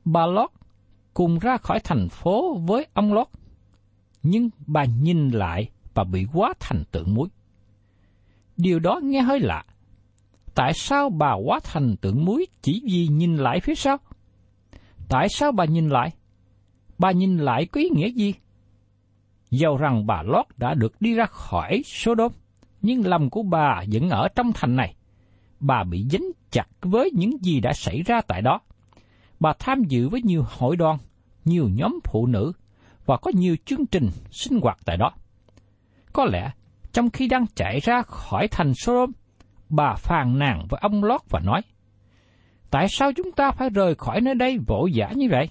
Bà 0.05 0.27
Lót 0.27 0.51
cùng 1.15 1.39
ra 1.39 1.57
khỏi 1.57 1.81
thành 1.85 2.09
phố 2.09 2.55
với 2.55 2.87
ông 2.95 3.13
Lót, 3.13 3.27
nhưng 4.23 4.51
bà 4.67 4.85
nhìn 4.85 5.29
lại 5.29 5.71
và 5.95 6.05
bị 6.05 6.27
quá 6.33 6.55
thành 6.61 6.85
tượng 6.91 7.15
muối. 7.15 7.29
Điều 8.57 8.79
đó 8.79 9.01
nghe 9.03 9.23
hơi 9.23 9.41
lạ. 9.41 9.65
Tại 10.55 10.73
sao 10.75 11.11
bà 11.11 11.33
quá 11.33 11.61
thành 11.65 11.97
tượng 11.97 12.25
muối 12.25 12.47
chỉ 12.63 12.83
vì 12.85 13.09
nhìn 13.09 13.37
lại 13.37 13.61
phía 13.61 13.75
sau? 13.75 13.99
Tại 15.09 15.29
sao 15.29 15.53
bà 15.53 15.65
nhìn 15.65 15.89
lại? 15.89 16.11
Bà 16.99 17.11
nhìn 17.11 17.39
lại 17.39 17.67
có 17.67 17.81
ý 17.81 17.89
nghĩa 17.93 18.09
gì? 18.09 18.35
Dầu 19.51 19.77
rằng 19.77 20.07
bà 20.07 20.23
Lót 20.23 20.47
đã 20.57 20.75
được 20.75 21.01
đi 21.01 21.15
ra 21.15 21.27
khỏi 21.27 21.83
Sodom, 21.85 22.33
nhưng 22.83 23.07
lòng 23.07 23.31
của 23.31 23.43
bà 23.43 23.83
vẫn 23.93 24.11
ở 24.11 24.29
trong 24.29 24.53
thành 24.55 24.77
này. 24.77 24.95
Bà 25.61 25.85
bị 25.85 26.07
dính 26.11 26.33
chặt 26.51 26.69
với 26.81 27.11
những 27.15 27.45
gì 27.45 27.61
đã 27.61 27.73
xảy 27.73 28.03
ra 28.03 28.21
tại 28.21 28.43
đó. 28.43 28.61
Bà 29.41 29.53
tham 29.59 29.85
dự 29.85 30.09
với 30.09 30.23
nhiều 30.23 30.45
hội 30.49 30.77
đoàn, 30.77 30.99
nhiều 31.45 31.69
nhóm 31.75 31.99
phụ 32.05 32.27
nữ 32.27 32.53
và 33.07 33.17
có 33.17 33.31
nhiều 33.35 33.57
chương 33.65 33.87
trình 33.87 34.11
sinh 34.31 34.61
hoạt 34.63 34.79
tại 34.85 34.97
đó. 34.97 35.13
Có 36.13 36.25
lẽ, 36.25 36.51
trong 36.93 37.11
khi 37.11 37.29
đang 37.29 37.47
chạy 37.55 37.81
ra 37.81 38.03
khỏi 38.03 38.49
thành 38.49 38.73
Sodom, 38.75 39.11
bà 39.69 39.95
phàn 39.95 40.39
nàn 40.39 40.67
với 40.69 40.81
ông 40.83 41.05
Lót 41.05 41.21
và 41.29 41.41
nói, 41.41 41.61
Tại 42.71 42.87
sao 42.89 43.13
chúng 43.13 43.33
ta 43.33 43.51
phải 43.51 43.71
rời 43.71 43.95
khỏi 43.95 44.21
nơi 44.21 44.35
đây 44.35 44.59
vội 44.67 44.91
vã 44.95 45.13
như 45.17 45.29
vậy? 45.31 45.49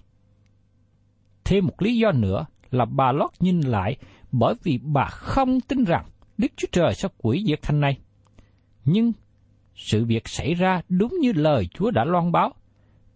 Thêm 1.44 1.66
một 1.66 1.82
lý 1.82 1.98
do 1.98 2.12
nữa 2.12 2.46
là 2.72 2.86
bà 2.86 3.12
Lót 3.12 3.30
nhìn 3.40 3.62
lại 3.62 3.98
bởi 4.32 4.54
vì 4.64 4.80
bà 4.84 5.06
không 5.06 5.62
tin 5.62 5.84
rằng 5.84 6.06
Đức 6.38 6.48
Chúa 6.56 6.68
Trời 6.72 6.94
sẽ 6.96 7.10
quỷ 7.18 7.44
diệt 7.48 7.62
thành 7.62 7.80
này. 7.80 7.98
Nhưng 8.86 9.12
sự 9.76 10.06
việc 10.06 10.28
xảy 10.28 10.54
ra 10.54 10.82
đúng 10.90 11.14
như 11.22 11.32
lời 11.34 11.68
Chúa 11.74 11.92
đã 11.92 12.06
loan 12.06 12.32
báo. 12.32 12.54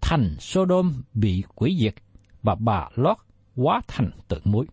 Thành 0.01 0.36
Sodom 0.39 0.93
bị 1.13 1.43
quỷ 1.55 1.77
diệt 1.79 1.96
và 2.43 2.55
bà 2.55 2.89
Lót 2.96 3.17
quá 3.55 3.81
thành 3.88 4.12
tượng 4.27 4.41
muối. 4.43 4.65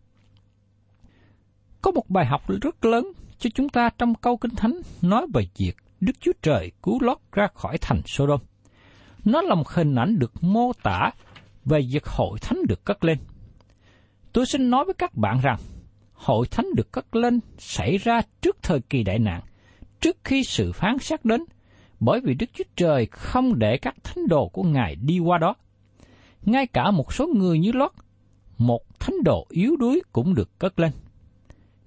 Có 1.83 1.91
một 1.91 2.05
bài 2.09 2.27
học 2.27 2.43
rất 2.63 2.85
lớn 2.85 3.13
cho 3.39 3.51
chúng 3.55 3.69
ta 3.69 3.91
trong 3.99 4.15
câu 4.15 4.37
Kinh 4.37 4.55
Thánh 4.55 4.81
nói 5.03 5.27
về 5.35 5.49
việc 5.57 5.77
Đức 6.01 6.13
Chúa 6.21 6.33
Trời 6.43 6.73
cứu 6.83 7.03
Lót 7.03 7.19
ra 7.33 7.49
khỏi 7.55 7.79
thành 7.81 8.03
Sodom. 8.07 8.41
Nó 9.25 9.43
là 9.43 9.55
một 9.55 9.69
hình 9.69 9.95
ảnh 9.95 10.19
được 10.19 10.33
mô 10.41 10.73
tả 10.83 11.11
về 11.65 11.81
việc 11.91 12.07
hội 12.07 12.39
thánh 12.39 12.59
được 12.69 12.85
cất 12.85 13.05
lên. 13.05 13.19
Tôi 14.33 14.47
xin 14.47 14.71
nói 14.71 14.85
với 14.85 14.95
các 14.95 15.15
bạn 15.15 15.41
rằng, 15.43 15.59
hội 16.13 16.47
thánh 16.51 16.67
được 16.77 16.93
cất 16.93 17.17
lên 17.17 17.41
xảy 17.59 17.99
ra 17.99 18.21
trước 18.41 18.57
thời 18.63 18.81
kỳ 18.81 19.03
đại 19.03 19.19
nạn, 19.19 19.41
trước 20.01 20.17
khi 20.25 20.45
sự 20.45 20.73
phán 20.73 20.99
xét 20.99 21.25
đến, 21.25 21.45
bởi 22.01 22.21
vì 22.21 22.35
Đức 22.35 22.51
Chúa 22.55 22.65
Trời 22.77 23.07
không 23.07 23.59
để 23.59 23.79
các 23.79 23.95
thánh 24.05 24.29
đồ 24.29 24.49
của 24.49 24.63
Ngài 24.63 24.97
đi 24.97 25.19
qua 25.19 25.39
đó. 25.39 25.55
Ngay 26.43 26.67
cả 26.67 26.91
một 26.91 27.13
số 27.13 27.27
người 27.27 27.59
như 27.59 27.73
Lót, 27.73 27.93
một 28.59 28.83
thánh 29.01 29.17
đồ 29.25 29.47
yếu 29.51 29.77
đuối 29.77 30.03
cũng 30.13 30.35
được 30.35 30.59
cất 30.59 30.81
lên. 30.81 30.91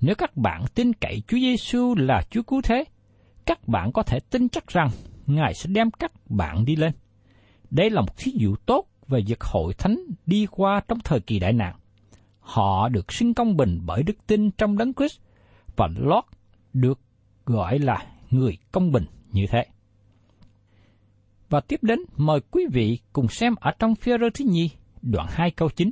Nếu 0.01 0.15
các 0.15 0.37
bạn 0.37 0.65
tin 0.75 0.93
cậy 0.93 1.23
Chúa 1.27 1.37
Giêsu 1.37 1.95
là 1.95 2.21
Chúa 2.29 2.41
cứu 2.43 2.61
thế, 2.61 2.83
các 3.45 3.67
bạn 3.67 3.91
có 3.91 4.03
thể 4.03 4.19
tin 4.29 4.49
chắc 4.49 4.67
rằng 4.67 4.89
Ngài 5.27 5.53
sẽ 5.53 5.69
đem 5.69 5.91
các 5.91 6.11
bạn 6.29 6.65
đi 6.65 6.75
lên. 6.75 6.93
Đây 7.71 7.89
là 7.89 8.01
một 8.01 8.17
thí 8.17 8.31
dụ 8.35 8.55
tốt 8.55 8.85
về 9.07 9.21
việc 9.27 9.41
hội 9.41 9.73
thánh 9.73 9.97
đi 10.25 10.47
qua 10.51 10.81
trong 10.87 10.99
thời 11.03 11.19
kỳ 11.19 11.39
đại 11.39 11.53
nạn. 11.53 11.75
Họ 12.39 12.89
được 12.89 13.13
sinh 13.13 13.33
công 13.33 13.57
bình 13.57 13.79
bởi 13.85 14.03
đức 14.03 14.27
tin 14.27 14.51
trong 14.51 14.77
đấng 14.77 14.93
Christ 14.93 15.19
và 15.75 15.87
Lót 15.97 16.23
được 16.73 16.99
gọi 17.45 17.79
là 17.79 18.05
người 18.29 18.57
công 18.71 18.91
bình 18.91 19.05
như 19.31 19.45
thế. 19.49 19.65
Và 21.49 21.61
tiếp 21.61 21.79
đến 21.83 21.99
mời 22.17 22.39
quý 22.51 22.65
vị 22.71 22.99
cùng 23.13 23.27
xem 23.27 23.55
ở 23.59 23.71
trong 23.79 23.95
phía 23.95 24.17
rơ 24.17 24.29
thứ 24.33 24.45
nhì, 24.45 24.69
đoạn 25.01 25.27
2 25.29 25.51
câu 25.51 25.69
9. 25.69 25.91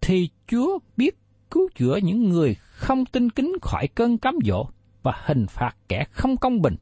Thì 0.00 0.28
Chúa 0.46 0.78
biết 0.96 1.18
cứu 1.50 1.68
chữa 1.74 1.96
những 2.02 2.28
người 2.28 2.54
không 2.54 3.04
tin 3.04 3.30
kính 3.30 3.52
khỏi 3.62 3.88
cơn 3.94 4.18
cám 4.18 4.34
dỗ 4.44 4.66
và 5.02 5.22
hình 5.24 5.46
phạt 5.48 5.76
kẻ 5.88 6.04
không 6.10 6.36
công 6.36 6.62
bình, 6.62 6.76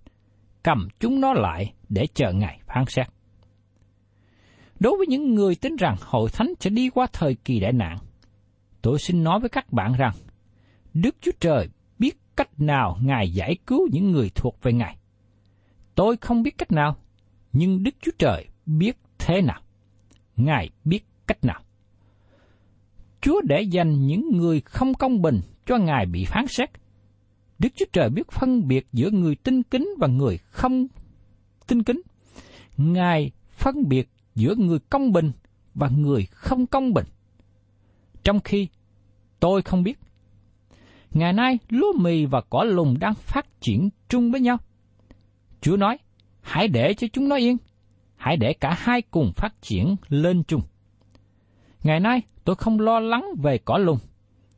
cầm 0.63 0.89
chúng 1.01 1.21
nó 1.21 1.33
lại 1.33 1.73
để 1.91 2.07
chờ 2.15 2.33
ngày 2.33 2.61
phán 2.67 2.85
xét. 2.87 3.07
Đối 4.81 4.97
với 4.97 5.07
những 5.07 5.35
người 5.35 5.55
tin 5.55 5.77
rằng 5.77 5.97
hội 6.01 6.31
thánh 6.33 6.53
sẽ 6.61 6.71
đi 6.71 6.91
qua 6.91 7.07
thời 7.13 7.35
kỳ 7.35 7.61
đại 7.61 7.73
nạn, 7.73 7.99
tôi 8.83 8.99
xin 8.99 9.25
nói 9.25 9.41
với 9.41 9.49
các 9.49 9.73
bạn 9.73 9.93
rằng, 9.99 10.13
Đức 10.95 11.17
Chúa 11.21 11.33
Trời 11.41 11.69
biết 11.99 12.19
cách 12.37 12.61
nào 12.61 12.99
Ngài 13.03 13.31
giải 13.31 13.57
cứu 13.67 13.89
những 13.93 14.11
người 14.11 14.31
thuộc 14.35 14.63
về 14.63 14.73
Ngài. 14.73 14.97
Tôi 15.95 16.17
không 16.17 16.43
biết 16.43 16.59
cách 16.59 16.73
nào, 16.73 16.97
nhưng 17.53 17.83
Đức 17.83 17.95
Chúa 18.01 18.13
Trời 18.19 18.47
biết 18.67 18.97
thế 19.19 19.43
nào. 19.43 19.61
Ngài 20.37 20.71
biết 20.85 21.05
cách 21.27 21.45
nào. 21.45 21.61
Chúa 23.21 23.41
để 23.45 23.63
dành 23.63 24.07
những 24.07 24.29
người 24.33 24.61
không 24.61 24.95
công 24.95 25.23
bình 25.23 25.41
cho 25.67 25.77
Ngài 25.79 26.07
bị 26.07 26.25
phán 26.25 26.47
xét. 26.49 26.71
Đức 27.59 27.69
Chúa 27.77 27.87
Trời 27.93 28.11
biết 28.11 28.31
phân 28.31 28.69
biệt 28.69 28.87
giữa 28.93 29.11
người 29.11 29.35
tin 29.35 29.63
kính 29.63 29.89
và 29.99 30.07
người 30.07 30.39
không 30.39 30.87
tin 31.71 31.83
kính. 31.83 32.03
Ngài 32.77 33.31
phân 33.51 33.89
biệt 33.89 34.11
giữa 34.35 34.55
người 34.55 34.79
công 34.79 35.13
bình 35.13 35.33
và 35.75 35.89
người 35.89 36.27
không 36.31 36.67
công 36.67 36.95
bình. 36.95 37.07
Trong 38.25 38.41
khi 38.41 38.69
tôi 39.41 39.63
không 39.63 39.83
biết, 39.83 39.99
ngày 41.11 41.33
nay 41.33 41.59
lúa 41.69 41.93
mì 41.93 42.25
và 42.25 42.41
cỏ 42.41 42.65
lùng 42.65 42.99
đang 42.99 43.15
phát 43.15 43.61
triển 43.61 43.91
chung 44.09 44.31
với 44.33 44.41
nhau. 44.41 44.57
Chúa 45.61 45.77
nói, 45.77 45.99
hãy 46.41 46.69
để 46.69 46.95
cho 46.95 47.07
chúng 47.13 47.29
nó 47.29 47.37
yên, 47.37 47.57
hãy 48.17 48.37
để 48.37 48.53
cả 48.53 48.75
hai 48.79 49.03
cùng 49.03 49.33
phát 49.37 49.63
triển 49.63 49.97
lên 50.09 50.43
chung. 50.45 50.63
Ngày 51.83 52.01
nay 52.01 52.23
tôi 52.45 52.57
không 52.57 52.81
lo 52.81 53.01
lắng 53.01 53.25
về 53.43 53.59
cỏ 53.59 53.79
lùng, 53.79 53.99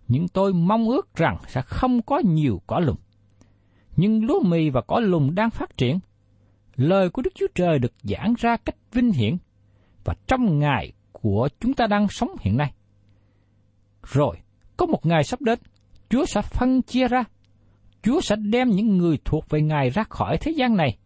nhưng 0.09 0.29
tôi 0.29 0.53
mong 0.53 0.89
ước 0.89 1.15
rằng 1.15 1.37
sẽ 1.49 1.63
không 1.63 2.03
có 2.03 2.19
nhiều 2.19 2.63
cỏ 2.67 2.81
lùng. 2.81 2.99
Nhưng 3.97 4.25
lúa 4.25 4.41
mì 4.41 4.71
và 4.71 4.81
cỏ 4.81 5.01
lùng 5.01 5.35
đang 5.35 5.51
phát 5.51 5.77
triển. 5.77 5.99
Lời 6.77 7.11
của 7.11 7.23
Đức 7.23 7.35
Chúa 7.35 7.47
Trời 7.55 7.79
được 7.79 7.93
giảng 8.03 8.35
ra 8.39 8.57
cách 8.57 8.77
vinh 8.93 9.13
hiển 9.13 9.37
và 10.05 10.15
trong 10.27 10.59
ngày 10.59 10.93
của 11.13 11.49
chúng 11.61 11.75
ta 11.75 11.87
đang 11.87 12.09
sống 12.09 12.31
hiện 12.41 12.57
nay. 12.57 12.73
Rồi, 14.03 14.37
có 14.77 14.87
một 14.87 15.07
ngày 15.07 15.25
sắp 15.25 15.41
đến, 15.43 15.59
Chúa 16.09 16.25
sẽ 16.25 16.43
phân 16.43 16.83
chia 16.83 17.09
ra. 17.09 17.25
Chúa 18.03 18.21
sẽ 18.21 18.37
đem 18.37 18.71
những 18.71 18.99
người 18.99 19.19
thuộc 19.25 19.45
về 19.51 19.63
Ngài 19.63 19.91
ra 19.91 20.03
khỏi 20.09 20.39
thế 20.41 20.53
gian 20.57 20.77
này. 20.77 20.97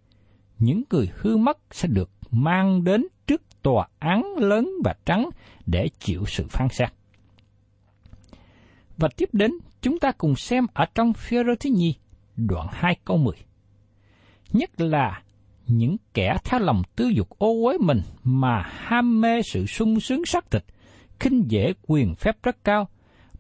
Những 0.59 0.83
người 0.91 1.11
hư 1.15 1.37
mất 1.37 1.59
sẽ 1.71 1.89
được 1.89 2.11
mang 2.31 2.85
đến 2.85 3.07
trước 3.27 3.63
tòa 3.63 3.89
án 3.99 4.23
lớn 4.39 4.71
và 4.85 4.95
trắng 5.05 5.31
để 5.67 5.89
chịu 5.99 6.25
sự 6.27 6.47
phán 6.51 6.69
xét. 6.69 6.89
Và 8.97 9.09
tiếp 9.17 9.29
đến, 9.33 9.51
chúng 9.83 9.99
ta 9.99 10.13
cùng 10.19 10.37
xem 10.37 10.67
ở 10.75 10.85
trong 10.95 11.13
phía 11.13 11.43
thứ 11.61 11.71
nhì, 11.71 11.95
đoạn 12.37 12.67
2 12.71 12.97
câu 13.05 13.17
10. 13.17 13.35
Nhất 14.53 14.81
là 14.81 15.23
những 15.67 15.97
kẻ 16.15 16.37
theo 16.45 16.61
lòng 16.61 16.83
tư 16.97 17.09
dục 17.09 17.29
ô 17.39 17.65
uế 17.65 17.79
mình 17.79 18.01
mà 18.25 18.63
ham 18.67 19.21
mê 19.21 19.43
sự 19.43 19.67
sung 19.67 20.01
sướng 20.01 20.25
sắc 20.27 20.51
thịt, 20.51 20.65
khinh 21.21 21.51
dễ 21.51 21.73
quyền 21.87 22.15
phép 22.15 22.37
rất 22.43 22.65
cao, 22.65 22.89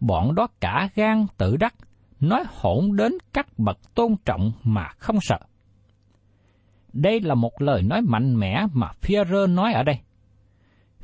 bọn 0.00 0.34
đó 0.34 0.46
cả 0.60 0.88
gan 0.94 1.26
tự 1.36 1.56
đắc, 1.56 1.74
nói 2.20 2.44
hỗn 2.48 2.96
đến 2.96 3.12
các 3.32 3.58
bậc 3.58 3.94
tôn 3.94 4.16
trọng 4.24 4.52
mà 4.62 4.88
không 4.98 5.18
sợ. 5.20 5.38
Đây 6.92 7.20
là 7.20 7.34
một 7.34 7.62
lời 7.62 7.82
nói 7.82 8.02
mạnh 8.02 8.40
mẽ 8.40 8.66
mà 8.72 8.90
Führer 9.02 9.54
nói 9.54 9.72
ở 9.72 9.82
đây. 9.82 9.98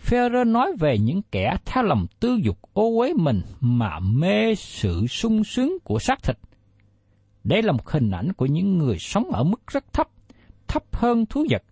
Führer 0.07 0.53
nói 0.53 0.73
về 0.81 0.99
những 0.99 1.23
kẻ 1.23 1.57
theo 1.65 1.83
lòng 1.83 2.07
tư 2.21 2.39
dục 2.43 2.59
ô 2.73 2.99
uế 2.99 3.13
mình 3.13 3.41
mà 3.61 3.99
mê 3.99 4.55
sự 4.55 5.07
sung 5.07 5.45
sướng 5.45 5.79
của 5.85 5.99
xác 5.99 6.23
thịt. 6.23 6.37
Đây 7.45 7.63
là 7.63 7.73
một 7.73 7.89
hình 7.89 8.11
ảnh 8.11 8.33
của 8.33 8.47
những 8.47 8.79
người 8.79 8.97
sống 8.99 9.31
ở 9.31 9.45
mức 9.45 9.67
rất 9.67 9.93
thấp, 9.93 10.09
thấp 10.73 10.85
hơn 10.93 11.27
thú 11.27 11.47
vật. 11.51 11.63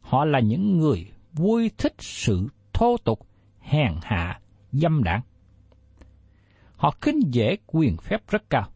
Họ 0.00 0.24
là 0.24 0.40
những 0.40 0.78
người 0.78 1.06
vui 1.32 1.70
thích 1.78 1.94
sự 1.98 2.48
thô 2.72 2.96
tục, 3.04 3.20
hèn 3.60 3.92
hạ, 4.02 4.40
dâm 4.72 5.02
đảng. 5.04 5.20
Họ 6.76 6.90
khinh 7.00 7.34
dễ 7.34 7.56
quyền 7.66 7.96
phép 7.96 8.22
rất 8.28 8.50
cao. 8.50 8.68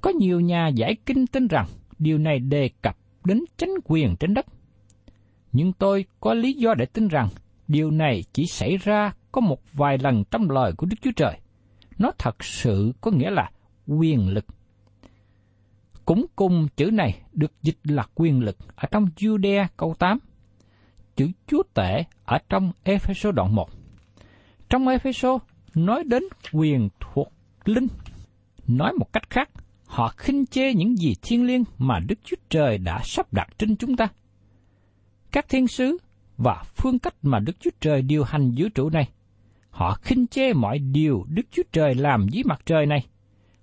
Có 0.00 0.10
nhiều 0.10 0.40
nhà 0.40 0.68
giải 0.68 0.96
kinh 1.06 1.26
tin 1.26 1.46
rằng 1.46 1.66
điều 1.98 2.18
này 2.18 2.38
đề 2.38 2.70
cập 2.82 2.96
đến 3.24 3.44
chính 3.56 3.74
quyền 3.84 4.16
trên 4.20 4.34
đất. 4.34 4.46
Nhưng 5.52 5.72
tôi 5.72 6.04
có 6.20 6.34
lý 6.34 6.52
do 6.52 6.74
để 6.74 6.86
tin 6.86 7.08
rằng 7.08 7.28
điều 7.68 7.90
này 7.90 8.24
chỉ 8.32 8.46
xảy 8.46 8.76
ra 8.76 9.12
có 9.32 9.40
một 9.40 9.60
vài 9.72 9.98
lần 9.98 10.24
trong 10.30 10.50
lời 10.50 10.72
của 10.76 10.86
Đức 10.86 10.96
Chúa 11.02 11.12
Trời. 11.16 11.38
Nó 11.98 12.10
thật 12.18 12.44
sự 12.44 12.92
có 13.00 13.10
nghĩa 13.10 13.30
là 13.30 13.50
quyền 13.86 14.28
lực. 14.28 14.44
Cũng 16.04 16.26
cùng 16.36 16.68
chữ 16.76 16.90
này 16.90 17.22
được 17.32 17.52
dịch 17.62 17.78
là 17.84 18.06
quyền 18.14 18.40
lực 18.40 18.56
ở 18.76 18.88
trong 18.90 19.06
Judea 19.16 19.66
câu 19.76 19.94
8. 19.98 20.18
Chữ 21.16 21.30
chúa 21.46 21.62
tể 21.74 22.04
ở 22.24 22.38
trong 22.48 22.72
epheso 22.82 23.32
đoạn 23.32 23.54
1. 23.54 23.70
Trong 24.68 24.88
epheso 24.88 25.38
nói 25.74 26.04
đến 26.04 26.22
quyền 26.52 26.88
thuộc 27.00 27.32
linh. 27.64 27.86
Nói 28.68 28.92
một 28.92 29.12
cách 29.12 29.30
khác, 29.30 29.50
họ 29.86 30.08
khinh 30.16 30.46
chê 30.46 30.74
những 30.74 30.96
gì 30.96 31.14
thiên 31.22 31.46
liêng 31.46 31.64
mà 31.78 32.00
Đức 32.08 32.18
Chúa 32.24 32.36
Trời 32.48 32.78
đã 32.78 33.00
sắp 33.04 33.32
đặt 33.32 33.48
trên 33.58 33.76
chúng 33.76 33.96
ta. 33.96 34.08
Các 35.32 35.48
thiên 35.48 35.68
sứ 35.68 35.98
và 36.36 36.62
phương 36.76 36.98
cách 36.98 37.14
mà 37.22 37.38
Đức 37.38 37.60
Chúa 37.60 37.70
Trời 37.80 38.02
điều 38.02 38.24
hành 38.24 38.52
vũ 38.56 38.68
trụ 38.74 38.90
này. 38.90 39.08
Họ 39.70 39.94
khinh 40.02 40.26
chê 40.26 40.52
mọi 40.52 40.78
điều 40.78 41.24
Đức 41.28 41.42
Chúa 41.50 41.62
Trời 41.72 41.94
làm 41.94 42.26
dưới 42.28 42.42
mặt 42.46 42.60
trời 42.66 42.86
này. 42.86 43.06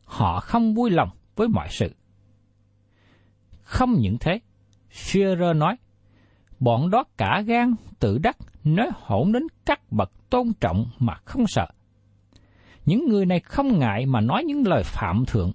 Họ 0.04 0.40
không 0.40 0.74
vui 0.74 0.90
lòng 0.90 1.10
với 1.36 1.48
mọi 1.48 1.68
sự. 1.72 1.92
Không 3.70 3.94
những 4.00 4.18
thế, 4.20 4.40
Führer 4.92 5.58
nói, 5.58 5.76
bọn 6.60 6.90
đó 6.90 7.04
cả 7.18 7.44
gan 7.46 7.76
tự 8.00 8.18
đắc 8.18 8.38
nói 8.64 8.90
hỗn 8.94 9.32
đến 9.32 9.44
các 9.66 9.92
bậc 9.92 10.30
tôn 10.30 10.52
trọng 10.62 10.86
mà 11.00 11.14
không 11.26 11.48
sợ. 11.48 11.68
Những 12.86 13.08
người 13.10 13.26
này 13.26 13.40
không 13.40 13.80
ngại 13.80 14.06
mà 14.06 14.22
nói 14.22 14.44
những 14.44 14.68
lời 14.68 14.84
phạm 14.86 15.26
thượng. 15.26 15.52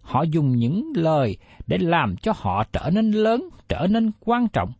Họ 0.00 0.22
dùng 0.22 0.56
những 0.56 0.92
lời 0.94 1.36
để 1.66 1.78
làm 1.78 2.16
cho 2.16 2.32
họ 2.36 2.64
trở 2.72 2.90
nên 2.92 3.10
lớn, 3.10 3.48
trở 3.68 3.86
nên 3.90 4.10
quan 4.20 4.48
trọng. 4.48 4.72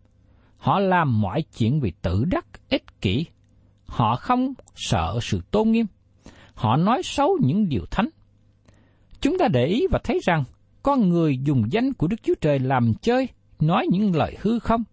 Họ 0.57 0.79
làm 0.79 1.21
mọi 1.21 1.43
chuyện 1.59 1.81
vì 1.81 1.93
tự 2.03 2.25
đắc, 2.25 2.47
ích 2.69 3.01
kỷ. 3.01 3.27
Họ 3.87 4.17
không 4.17 4.53
sợ 4.75 5.19
sự 5.23 5.41
tôn 5.51 5.71
nghiêm. 5.71 5.87
Họ 6.55 6.77
nói 6.77 7.03
xấu 7.05 7.39
những 7.43 7.69
điều 7.69 7.85
thánh. 7.91 8.09
Chúng 9.21 9.39
ta 9.39 9.49
để 9.49 9.67
ý 9.67 9.87
và 9.91 9.99
thấy 10.05 10.21
rằng 10.23 10.45
con 10.83 11.09
người 11.09 11.39
dùng 11.39 11.65
danh 11.71 11.93
của 11.93 12.07
Đức 12.07 12.23
Chúa 12.23 12.35
Trời 12.41 12.59
làm 12.59 12.93
chơi, 13.03 13.29
nói 13.61 13.87
những 13.91 14.17
lời 14.17 14.37
hư 14.41 14.59
không. 14.59 14.85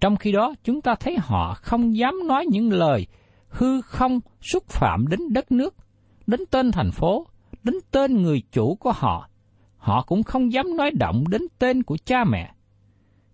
Trong 0.00 0.16
khi 0.16 0.32
đó, 0.32 0.54
chúng 0.64 0.80
ta 0.80 0.94
thấy 0.94 1.16
họ 1.20 1.54
không 1.54 1.96
dám 1.96 2.14
nói 2.28 2.46
những 2.50 2.72
lời 2.72 3.06
hư 3.48 3.80
không 3.80 4.20
xúc 4.40 4.64
phạm 4.68 5.06
đến 5.08 5.20
đất 5.32 5.52
nước, 5.52 5.74
đến 6.26 6.40
tên 6.50 6.72
thành 6.72 6.90
phố, 6.90 7.26
đến 7.62 7.74
tên 7.90 8.22
người 8.22 8.42
chủ 8.52 8.74
của 8.74 8.92
họ. 8.92 9.28
Họ 9.76 10.04
cũng 10.06 10.22
không 10.22 10.52
dám 10.52 10.76
nói 10.76 10.90
động 10.90 11.24
đến 11.30 11.42
tên 11.58 11.82
của 11.82 11.96
cha 12.04 12.24
mẹ. 12.24 12.54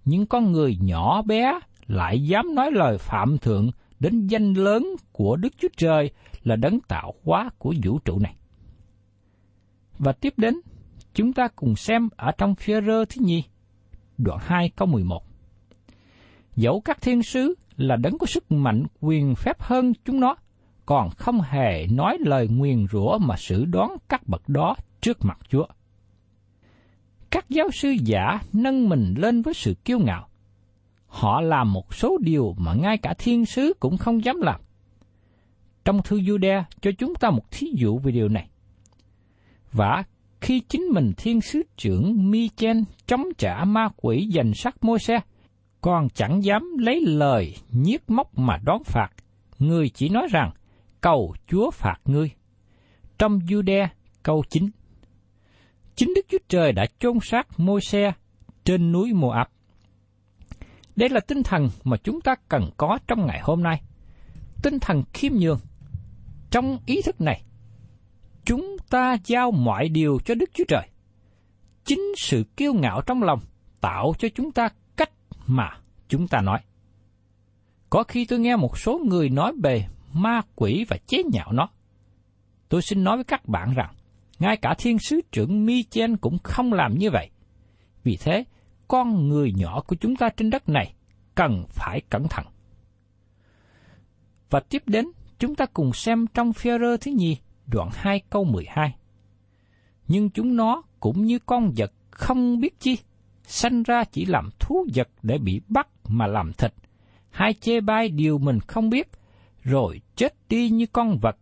Nhưng 0.04 0.26
con 0.26 0.52
người 0.52 0.78
nhỏ 0.80 1.22
bé 1.22 1.60
lại 1.86 2.22
dám 2.22 2.54
nói 2.54 2.70
lời 2.72 2.98
phạm 2.98 3.38
thượng 3.38 3.70
đến 4.00 4.26
danh 4.26 4.54
lớn 4.54 4.86
của 5.12 5.36
Đức 5.36 5.48
Chúa 5.58 5.68
Trời 5.76 6.10
là 6.42 6.56
đấng 6.56 6.80
tạo 6.80 7.14
hóa 7.24 7.50
của 7.58 7.74
vũ 7.84 7.98
trụ 7.98 8.18
này. 8.18 8.36
Và 9.98 10.12
tiếp 10.12 10.34
đến, 10.36 10.54
chúng 11.14 11.32
ta 11.32 11.48
cùng 11.56 11.76
xem 11.76 12.08
ở 12.16 12.32
trong 12.38 12.54
phía 12.54 12.80
rơ 12.80 13.04
thứ 13.04 13.20
nhì, 13.24 13.44
đoạn 14.18 14.38
2 14.42 14.70
câu 14.76 14.88
11. 14.88 15.22
Dẫu 16.56 16.80
các 16.80 17.00
thiên 17.00 17.22
sứ 17.22 17.54
là 17.76 17.96
đấng 17.96 18.18
có 18.18 18.26
sức 18.26 18.52
mạnh 18.52 18.84
quyền 19.00 19.34
phép 19.34 19.62
hơn 19.62 19.92
chúng 20.04 20.20
nó, 20.20 20.36
còn 20.86 21.10
không 21.10 21.40
hề 21.40 21.86
nói 21.86 22.18
lời 22.20 22.48
nguyền 22.48 22.86
rủa 22.92 23.18
mà 23.18 23.36
xử 23.36 23.64
đoán 23.64 23.96
các 24.08 24.28
bậc 24.28 24.48
đó 24.48 24.76
trước 25.00 25.24
mặt 25.24 25.38
Chúa. 25.48 25.66
Các 27.30 27.48
giáo 27.48 27.70
sư 27.70 27.90
giả 28.04 28.40
nâng 28.52 28.88
mình 28.88 29.14
lên 29.16 29.42
với 29.42 29.54
sự 29.54 29.74
kiêu 29.84 29.98
ngạo. 29.98 30.28
Họ 31.06 31.40
làm 31.40 31.72
một 31.72 31.94
số 31.94 32.18
điều 32.22 32.54
mà 32.58 32.74
ngay 32.74 32.98
cả 32.98 33.14
thiên 33.18 33.46
sứ 33.46 33.72
cũng 33.80 33.98
không 33.98 34.24
dám 34.24 34.40
làm. 34.40 34.60
Trong 35.84 36.02
thư 36.02 36.20
Jude 36.20 36.62
cho 36.80 36.90
chúng 36.98 37.14
ta 37.14 37.30
một 37.30 37.50
thí 37.50 37.66
dụ 37.76 37.98
về 37.98 38.12
điều 38.12 38.28
này. 38.28 38.48
Và 39.72 40.04
khi 40.44 40.60
chính 40.60 40.82
mình 40.82 41.12
thiên 41.16 41.40
sứ 41.40 41.62
trưởng 41.76 42.30
Michen 42.30 42.84
chống 43.06 43.24
trả 43.38 43.64
ma 43.64 43.88
quỷ 43.96 44.28
giành 44.34 44.54
sắc 44.54 44.84
môi 44.84 44.98
xe, 44.98 45.20
còn 45.80 46.08
chẳng 46.14 46.44
dám 46.44 46.76
lấy 46.78 47.00
lời 47.00 47.54
nhiếc 47.70 48.10
móc 48.10 48.38
mà 48.38 48.56
đón 48.64 48.84
phạt, 48.84 49.08
người 49.58 49.88
chỉ 49.88 50.08
nói 50.08 50.26
rằng, 50.30 50.50
cầu 51.00 51.34
Chúa 51.46 51.70
phạt 51.70 51.96
ngươi. 52.04 52.30
Trong 53.18 53.38
Jude 53.38 53.88
câu 54.22 54.44
9 54.50 54.70
Chính 55.96 56.12
Đức 56.16 56.26
Chúa 56.28 56.38
Trời 56.48 56.72
đã 56.72 56.86
chôn 56.98 57.18
xác 57.22 57.60
môi 57.60 57.80
xe 57.80 58.12
trên 58.64 58.92
núi 58.92 59.12
Moab. 59.12 59.46
Đây 60.96 61.08
là 61.08 61.20
tinh 61.20 61.42
thần 61.42 61.68
mà 61.84 61.96
chúng 62.04 62.20
ta 62.20 62.34
cần 62.48 62.70
có 62.76 62.98
trong 63.06 63.26
ngày 63.26 63.40
hôm 63.42 63.62
nay. 63.62 63.82
Tinh 64.62 64.78
thần 64.80 65.02
khiêm 65.12 65.32
nhường. 65.32 65.58
Trong 66.50 66.78
ý 66.86 67.02
thức 67.02 67.20
này, 67.20 67.42
ta 68.90 69.16
giao 69.24 69.50
mọi 69.50 69.88
điều 69.88 70.18
cho 70.24 70.34
Đức 70.34 70.50
Chúa 70.54 70.64
Trời. 70.68 70.88
Chính 71.84 72.12
sự 72.16 72.44
kiêu 72.56 72.74
ngạo 72.74 73.02
trong 73.06 73.22
lòng 73.22 73.40
tạo 73.80 74.12
cho 74.18 74.28
chúng 74.34 74.52
ta 74.52 74.68
cách 74.96 75.10
mà 75.46 75.70
chúng 76.08 76.28
ta 76.28 76.40
nói. 76.40 76.60
Có 77.90 78.04
khi 78.04 78.24
tôi 78.24 78.38
nghe 78.38 78.56
một 78.56 78.78
số 78.78 79.00
người 79.04 79.28
nói 79.28 79.52
về 79.62 79.86
ma 80.12 80.42
quỷ 80.54 80.84
và 80.88 80.96
chế 81.06 81.22
nhạo 81.32 81.52
nó. 81.52 81.68
Tôi 82.68 82.82
xin 82.82 83.04
nói 83.04 83.16
với 83.16 83.24
các 83.24 83.48
bạn 83.48 83.74
rằng, 83.74 83.94
ngay 84.38 84.56
cả 84.56 84.74
thiên 84.78 84.98
sứ 84.98 85.20
trưởng 85.32 85.66
Michel 85.66 86.14
cũng 86.20 86.38
không 86.42 86.72
làm 86.72 86.98
như 86.98 87.10
vậy. 87.10 87.30
Vì 88.04 88.16
thế, 88.16 88.44
con 88.88 89.28
người 89.28 89.52
nhỏ 89.56 89.82
của 89.86 89.96
chúng 89.96 90.16
ta 90.16 90.28
trên 90.36 90.50
đất 90.50 90.68
này 90.68 90.94
cần 91.34 91.64
phải 91.68 92.00
cẩn 92.10 92.28
thận. 92.28 92.46
Và 94.50 94.60
tiếp 94.60 94.82
đến, 94.86 95.06
chúng 95.38 95.54
ta 95.54 95.66
cùng 95.66 95.92
xem 95.92 96.26
trong 96.34 96.52
phi 96.52 96.70
rơ 96.70 96.96
thứ 96.96 97.10
nhì, 97.10 97.36
đoạn 97.66 97.88
2 97.92 98.20
câu 98.30 98.44
12. 98.44 98.94
Nhưng 100.08 100.30
chúng 100.30 100.56
nó 100.56 100.82
cũng 101.00 101.24
như 101.24 101.38
con 101.38 101.72
vật 101.76 101.92
không 102.10 102.60
biết 102.60 102.80
chi, 102.80 102.98
sanh 103.42 103.82
ra 103.82 104.04
chỉ 104.04 104.24
làm 104.24 104.50
thú 104.58 104.86
vật 104.94 105.08
để 105.22 105.38
bị 105.38 105.60
bắt 105.68 105.88
mà 106.08 106.26
làm 106.26 106.52
thịt, 106.52 106.74
hai 107.30 107.54
chê 107.54 107.80
bai 107.80 108.08
điều 108.08 108.38
mình 108.38 108.60
không 108.60 108.90
biết, 108.90 109.08
rồi 109.62 110.00
chết 110.16 110.34
đi 110.48 110.70
như 110.70 110.86
con 110.86 111.18
vật. 111.18 111.36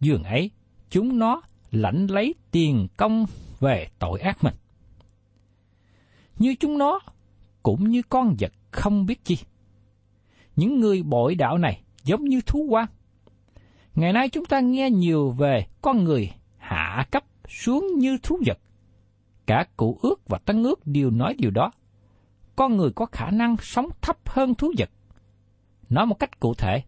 Dường 0.00 0.22
ấy, 0.22 0.50
chúng 0.90 1.18
nó 1.18 1.42
lãnh 1.70 2.06
lấy 2.06 2.34
tiền 2.50 2.88
công 2.96 3.26
về 3.60 3.88
tội 3.98 4.20
ác 4.20 4.44
mình. 4.44 4.54
Như 6.38 6.54
chúng 6.60 6.78
nó, 6.78 7.00
cũng 7.62 7.88
như 7.88 8.02
con 8.08 8.36
vật 8.38 8.52
không 8.70 9.06
biết 9.06 9.24
chi. 9.24 9.38
Những 10.56 10.80
người 10.80 11.02
bội 11.02 11.34
đạo 11.34 11.58
này 11.58 11.82
giống 12.04 12.24
như 12.24 12.40
thú 12.46 12.66
quan. 12.70 12.86
Ngày 13.94 14.12
nay 14.12 14.28
chúng 14.28 14.44
ta 14.44 14.60
nghe 14.60 14.90
nhiều 14.90 15.30
về 15.30 15.66
con 15.82 16.04
người 16.04 16.32
hạ 16.58 17.06
cấp 17.10 17.24
xuống 17.48 17.98
như 17.98 18.18
thú 18.22 18.38
vật. 18.46 18.58
Cả 19.46 19.66
cụ 19.76 19.98
ước 20.02 20.28
và 20.28 20.38
tân 20.38 20.62
ước 20.62 20.86
đều 20.86 21.10
nói 21.10 21.34
điều 21.38 21.50
đó. 21.50 21.70
Con 22.56 22.76
người 22.76 22.90
có 22.90 23.06
khả 23.06 23.30
năng 23.30 23.56
sống 23.60 23.88
thấp 24.02 24.16
hơn 24.28 24.54
thú 24.54 24.72
vật. 24.78 24.90
Nói 25.88 26.06
một 26.06 26.18
cách 26.18 26.40
cụ 26.40 26.54
thể, 26.54 26.82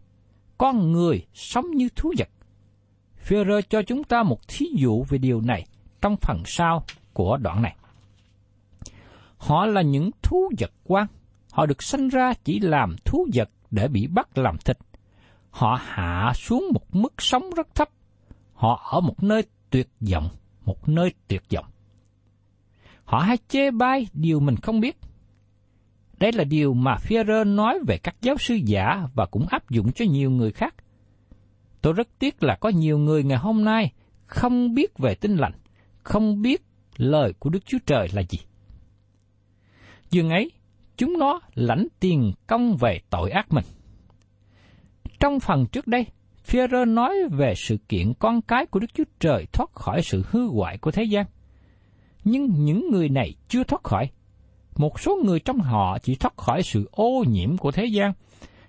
con 0.59 0.93
người 0.93 1.27
sống 1.35 1.71
như 1.71 1.89
thú 1.97 2.13
vật. 2.19 2.29
Führer 3.29 3.63
cho 3.69 3.83
chúng 3.83 4.05
ta 4.05 4.23
một 4.23 4.49
thí 4.49 4.67
dụ 4.77 5.05
về 5.09 5.19
điều 5.19 5.41
này 5.41 5.67
trong 6.01 6.17
phần 6.17 6.43
sau 6.47 6.85
của 7.13 7.37
đoạn 7.37 7.63
này. 7.63 7.77
Họ 9.37 9.67
là 9.67 9.83
những 9.83 10.11
thú 10.23 10.51
vật 10.59 10.73
quan. 10.85 11.07
Họ 11.53 11.67
được 11.67 11.83
sinh 11.83 12.09
ra 12.09 12.35
chỉ 12.45 12.61
làm 12.61 12.97
thú 13.05 13.27
vật 13.35 13.51
để 13.71 13.89
bị 13.89 14.07
bắt 14.07 14.39
làm 14.39 14.59
thịt. 14.59 14.79
Họ 15.57 15.79
hạ 15.83 16.33
xuống 16.35 16.69
một 16.73 16.97
mức 16.97 17.15
sống 17.19 17.51
rất 17.57 17.75
thấp. 17.75 17.89
Họ 18.55 18.91
ở 18.93 19.01
một 19.01 19.23
nơi 19.23 19.43
tuyệt 19.71 19.89
vọng, 20.13 20.29
một 20.65 20.89
nơi 20.89 21.15
tuyệt 21.29 21.43
vọng. 21.55 21.65
Họ 23.05 23.19
hay 23.19 23.39
chê 23.49 23.71
bai 23.71 24.07
điều 24.13 24.41
mình 24.41 24.57
không 24.57 24.81
biết. 24.81 24.97
Đây 26.19 26.33
là 26.33 26.45
điều 26.45 26.75
mà 26.75 26.97
Führer 26.97 27.55
nói 27.55 27.79
về 27.87 27.99
các 27.99 28.17
giáo 28.23 28.37
sư 28.39 28.55
giả 28.55 29.09
và 29.15 29.27
cũng 29.27 29.47
áp 29.47 29.71
dụng 29.71 29.93
cho 29.93 30.05
nhiều 30.05 30.31
người 30.31 30.53
khác. 30.53 30.75
Tôi 31.81 31.93
rất 31.93 32.09
tiếc 32.19 32.43
là 32.43 32.57
có 32.61 32.69
nhiều 32.69 32.99
người 32.99 33.25
ngày 33.25 33.39
hôm 33.39 33.65
nay 33.65 33.93
không 34.27 34.75
biết 34.75 34.99
về 34.99 35.15
tinh 35.15 35.37
lành, 35.37 35.55
không 36.03 36.43
biết 36.43 36.63
lời 36.97 37.33
của 37.39 37.51
Đức 37.51 37.67
Chúa 37.67 37.79
Trời 37.87 38.09
là 38.13 38.23
gì. 38.23 38.39
Dường 40.11 40.31
ấy, 40.31 40.51
chúng 40.97 41.19
nó 41.19 41.41
lãnh 41.55 41.87
tiền 42.01 42.33
công 42.47 42.77
về 42.77 43.01
tội 43.11 43.31
ác 43.31 43.53
mình. 43.53 43.65
Trong 45.21 45.41
phần 45.41 45.67
trước 45.67 45.87
đây, 45.87 46.07
Führer 46.47 46.95
nói 46.95 47.15
về 47.31 47.55
sự 47.57 47.77
kiện 47.89 48.13
con 48.19 48.43
cái 48.43 48.67
của 48.67 48.81
Đức 48.81 48.95
Chúa 48.95 49.05
Trời 49.21 49.47
thoát 49.53 49.73
khỏi 49.73 50.03
sự 50.03 50.23
hư 50.31 50.49
hoại 50.49 50.79
của 50.79 50.91
thế 50.91 51.05
gian. 51.05 51.27
Nhưng 52.25 52.47
những 52.65 52.91
người 52.91 53.09
này 53.09 53.35
chưa 53.49 53.65
thoát 53.65 53.85
khỏi. 53.85 54.11
Một 54.77 55.01
số 55.01 55.19
người 55.25 55.41
trong 55.41 55.61
họ 55.61 55.99
chỉ 55.99 56.15
thoát 56.15 56.37
khỏi 56.37 56.63
sự 56.63 56.89
ô 56.93 57.25
nhiễm 57.29 57.57
của 57.57 57.71
thế 57.71 57.85
gian, 57.85 58.13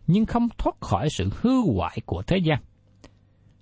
nhưng 0.08 0.26
không 0.26 0.48
thoát 0.58 0.76
khỏi 0.82 1.10
sự 1.10 1.30
hư 1.42 1.62
hoại 1.76 2.00
của 2.06 2.22
thế 2.22 2.38
gian. 2.38 2.60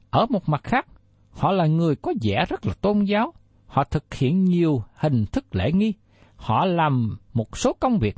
Ở 0.09 0.25
một 0.29 0.49
mặt 0.49 0.63
khác, 0.63 0.87
họ 1.31 1.51
là 1.51 1.65
người 1.65 1.95
có 1.95 2.13
vẻ 2.21 2.45
rất 2.49 2.65
là 2.65 2.73
tôn 2.73 3.03
giáo, 3.03 3.33
họ 3.65 3.83
thực 3.83 4.13
hiện 4.13 4.45
nhiều 4.45 4.83
hình 4.93 5.25
thức 5.25 5.55
lễ 5.55 5.71
nghi, 5.71 5.93
họ 6.35 6.65
làm 6.65 7.17
một 7.33 7.57
số 7.57 7.73
công 7.73 7.99
việc, 7.99 8.15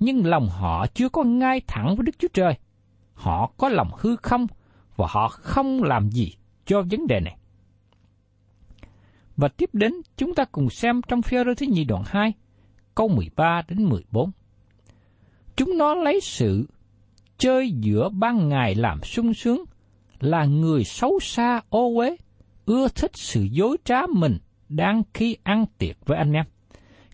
nhưng 0.00 0.26
lòng 0.26 0.48
họ 0.48 0.86
chưa 0.86 1.08
có 1.08 1.22
ngay 1.22 1.60
thẳng 1.66 1.96
với 1.96 2.04
Đức 2.04 2.18
Chúa 2.18 2.28
Trời. 2.34 2.54
Họ 3.22 3.52
có 3.56 3.68
lòng 3.68 3.90
hư 3.98 4.16
không 4.16 4.46
và 4.96 5.06
họ 5.10 5.28
không 5.28 5.82
làm 5.82 6.10
gì 6.10 6.34
cho 6.66 6.82
vấn 6.90 7.06
đề 7.06 7.20
này. 7.20 7.36
Và 9.36 9.48
tiếp 9.48 9.70
đến 9.72 9.92
chúng 10.16 10.34
ta 10.34 10.44
cùng 10.44 10.70
xem 10.70 11.00
trong 11.08 11.22
phía 11.22 11.44
thứ 11.44 11.66
nhì 11.66 11.84
đoạn 11.84 12.02
2, 12.06 12.32
câu 12.94 13.08
13 13.08 13.62
đến 13.68 13.84
14. 13.84 14.30
Chúng 15.56 15.78
nó 15.78 15.94
lấy 15.94 16.20
sự 16.20 16.68
chơi 17.38 17.70
giữa 17.70 18.08
ban 18.08 18.48
ngày 18.48 18.74
làm 18.74 19.02
sung 19.02 19.34
sướng, 19.34 19.64
là 20.20 20.44
người 20.44 20.84
xấu 20.84 21.18
xa 21.20 21.60
ô 21.68 21.94
uế, 21.96 22.16
ưa 22.66 22.88
thích 22.88 23.10
sự 23.14 23.42
dối 23.42 23.76
trá 23.84 24.06
mình 24.06 24.38
đang 24.68 25.02
khi 25.14 25.36
ăn 25.42 25.64
tiệc 25.78 25.96
với 26.06 26.18
anh 26.18 26.32
em. 26.32 26.44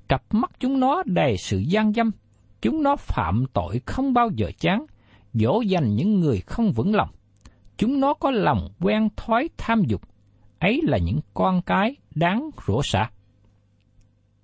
Cặp 0.09 0.23
mắt 0.31 0.51
chúng 0.61 0.81
nó 0.81 1.03
đầy 1.07 1.37
sự 1.37 1.59
gian 1.59 1.92
dâm, 1.92 2.11
chúng 2.62 2.83
nó 2.83 2.97
phạm 2.97 3.44
tội 3.53 3.81
không 3.87 4.12
bao 4.12 4.31
giờ 4.35 4.51
chán, 4.59 4.87
dỗ 5.32 5.60
dành 5.60 5.94
những 5.94 6.20
người 6.20 6.40
không 6.46 6.72
vững 6.72 6.94
lòng. 6.94 7.08
Chúng 7.76 8.00
nó 8.00 8.14
có 8.14 8.30
lòng 8.30 8.68
quen 8.80 9.08
thói 9.16 9.48
tham 9.56 9.82
dục, 9.86 10.02
ấy 10.58 10.80
là 10.84 10.98
những 10.98 11.20
con 11.34 11.62
cái 11.62 11.96
đáng 12.14 12.50
rủa 12.66 12.80
xả. 12.84 13.10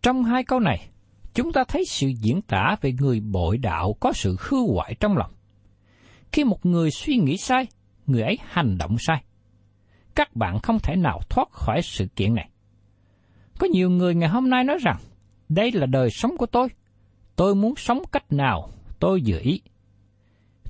Trong 0.03 0.25
hai 0.25 0.45
câu 0.45 0.61
này, 0.61 0.89
chúng 1.35 1.53
ta 1.53 1.65
thấy 1.69 1.85
sự 1.89 2.09
diễn 2.09 2.43
tả 2.43 2.77
về 2.81 2.93
người 2.93 3.21
bội 3.21 3.59
đạo 3.59 3.97
có 4.01 4.13
sự 4.13 4.37
hư 4.41 4.57
hoại 4.73 4.95
trong 5.01 5.17
lòng. 5.17 5.31
Khi 6.33 6.45
một 6.45 6.67
người 6.67 6.91
suy 6.91 7.17
nghĩ 7.17 7.37
sai, 7.37 7.67
người 8.07 8.23
ấy 8.23 8.39
hành 8.43 8.79
động 8.79 8.97
sai. 8.99 9.25
Các 10.15 10.37
bạn 10.37 10.59
không 10.59 10.79
thể 10.79 10.97
nào 10.97 11.21
thoát 11.31 11.51
khỏi 11.51 11.83
sự 11.83 12.07
kiện 12.17 12.35
này. 12.35 12.51
Có 13.59 13.67
nhiều 13.73 13.91
người 13.91 14.15
ngày 14.15 14.29
hôm 14.29 14.51
nay 14.51 14.65
nói 14.65 14.79
rằng, 14.83 14.97
đây 15.49 15.73
là 15.73 15.87
đời 15.87 16.11
sống 16.11 16.37
của 16.37 16.47
tôi, 16.47 16.69
tôi 17.37 17.55
muốn 17.55 17.75
sống 17.77 18.03
cách 18.13 18.33
nào 18.33 18.69
tôi 19.01 19.23
vừa 19.27 19.39
ý. 19.39 19.61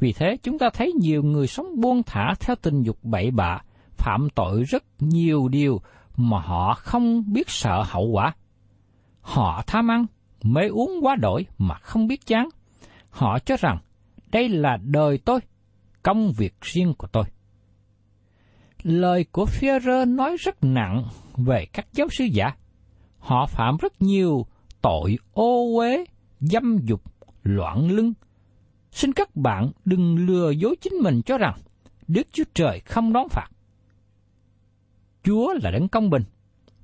Vì 0.04 0.12
thế 0.12 0.36
chúng 0.42 0.58
ta 0.58 0.70
thấy 0.74 0.92
nhiều 1.00 1.22
người 1.22 1.46
sống 1.46 1.80
buông 1.80 2.02
thả 2.02 2.34
theo 2.40 2.56
tình 2.62 2.82
dục 2.82 2.98
bậy 3.02 3.30
bạ, 3.30 3.58
phạm 3.96 4.28
tội 4.34 4.62
rất 4.62 4.84
nhiều 4.98 5.48
điều 5.48 5.80
mà 6.16 6.40
họ 6.40 6.74
không 6.74 7.32
biết 7.32 7.50
sợ 7.50 7.82
hậu 7.86 8.08
quả. 8.12 8.34
Họ 9.20 9.62
tham 9.66 9.90
ăn, 9.90 10.06
mê 10.42 10.60
uống 10.68 10.90
quá 11.02 11.16
đổi 11.16 11.46
mà 11.58 11.74
không 11.74 12.06
biết 12.06 12.26
chán. 12.26 12.48
Họ 13.10 13.38
cho 13.38 13.56
rằng 13.56 13.78
đây 14.32 14.48
là 14.48 14.78
đời 14.82 15.18
tôi, 15.24 15.40
công 16.02 16.32
việc 16.32 16.54
riêng 16.60 16.94
của 16.98 17.06
tôi. 17.06 17.24
Lời 18.82 19.24
của 19.32 19.44
Führer 19.44 20.14
nói 20.14 20.36
rất 20.40 20.64
nặng 20.64 21.04
về 21.36 21.66
các 21.72 21.86
giáo 21.92 22.06
sư 22.10 22.24
giả. 22.24 22.52
Họ 23.18 23.46
phạm 23.46 23.76
rất 23.76 24.02
nhiều 24.02 24.46
tội 24.82 25.16
ô 25.32 25.78
uế, 25.78 26.04
dâm 26.40 26.78
dục, 26.84 27.02
loạn 27.42 27.90
lưng. 27.90 28.12
Xin 28.94 29.12
các 29.12 29.36
bạn 29.36 29.70
đừng 29.84 30.26
lừa 30.26 30.50
dối 30.50 30.76
chính 30.80 30.92
mình 30.92 31.22
cho 31.26 31.38
rằng 31.38 31.58
Đức 32.08 32.26
Chúa 32.32 32.44
Trời 32.54 32.80
không 32.80 33.12
đón 33.12 33.28
phạt. 33.28 33.48
Chúa 35.22 35.54
là 35.62 35.70
đấng 35.70 35.88
công 35.88 36.10
bình. 36.10 36.22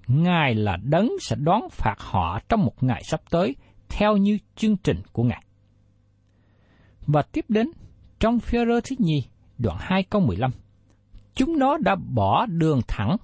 Ngài 0.06 0.54
là 0.54 0.76
đấng 0.82 1.10
sẽ 1.20 1.36
đón 1.38 1.68
phạt 1.70 1.94
họ 1.98 2.40
trong 2.48 2.64
một 2.64 2.82
ngày 2.82 3.02
sắp 3.04 3.20
tới 3.30 3.54
theo 3.88 4.16
như 4.16 4.38
chương 4.56 4.76
trình 4.76 5.02
của 5.12 5.22
Ngài. 5.22 5.44
Và 7.06 7.22
tiếp 7.22 7.44
đến, 7.48 7.70
trong 8.20 8.38
Phêrô 8.38 8.80
thứ 8.80 8.96
nhì, 8.98 9.24
đoạn 9.58 9.76
2 9.80 10.02
câu 10.02 10.20
15, 10.20 10.50
chúng 11.34 11.58
nó 11.58 11.76
đã 11.76 11.94
bỏ 11.94 12.46
đường 12.46 12.80
thẳng 12.88 13.16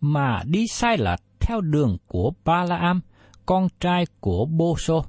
mà 0.00 0.42
đi 0.44 0.66
sai 0.66 0.98
lệch 0.98 1.20
theo 1.40 1.60
đường 1.60 1.96
của 2.06 2.32
Ba-la-am, 2.44 3.00
con 3.46 3.68
trai 3.80 4.04
của 4.20 4.46
Bô-sô, 4.46 5.02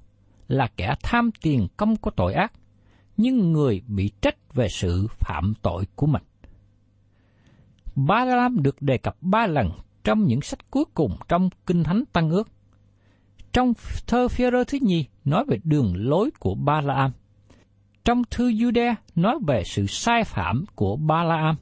là 0.47 0.67
kẻ 0.77 0.95
tham 1.03 1.29
tiền 1.41 1.67
công 1.77 1.95
của 1.95 2.11
tội 2.11 2.33
ác, 2.33 2.53
nhưng 3.17 3.51
người 3.51 3.81
bị 3.87 4.11
trách 4.21 4.53
về 4.53 4.67
sự 4.69 5.07
phạm 5.09 5.53
tội 5.61 5.85
của 5.95 6.07
mình. 6.07 6.23
Ba-la-am 7.95 8.63
được 8.63 8.81
đề 8.81 8.97
cập 8.97 9.15
ba 9.21 9.47
lần 9.47 9.71
trong 10.03 10.25
những 10.25 10.41
sách 10.41 10.71
cuối 10.71 10.85
cùng 10.93 11.17
trong 11.27 11.49
Kinh 11.65 11.83
Thánh 11.83 12.03
Tăng 12.13 12.29
Ước. 12.29 12.49
Trong 13.53 13.73
thơ 14.07 14.27
phi 14.27 14.43
thứ 14.67 14.77
nhì 14.81 15.05
nói 15.25 15.45
về 15.47 15.57
đường 15.63 15.93
lối 15.95 16.31
của 16.39 16.55
Ba-la-am. 16.55 17.11
Trong 18.05 18.21
thư 18.31 18.51
Jude 18.51 18.95
nói 19.15 19.39
về 19.47 19.63
sự 19.65 19.85
sai 19.87 20.23
phạm 20.23 20.65
của 20.75 20.95
Ba-la-am. 20.95 21.55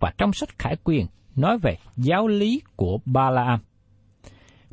Và 0.00 0.12
trong 0.18 0.32
sách 0.32 0.58
Khải 0.58 0.76
Quyền 0.84 1.06
nói 1.36 1.58
về 1.58 1.78
giáo 1.96 2.28
lý 2.28 2.62
của 2.76 2.98
Ba-la-am. 3.04 3.60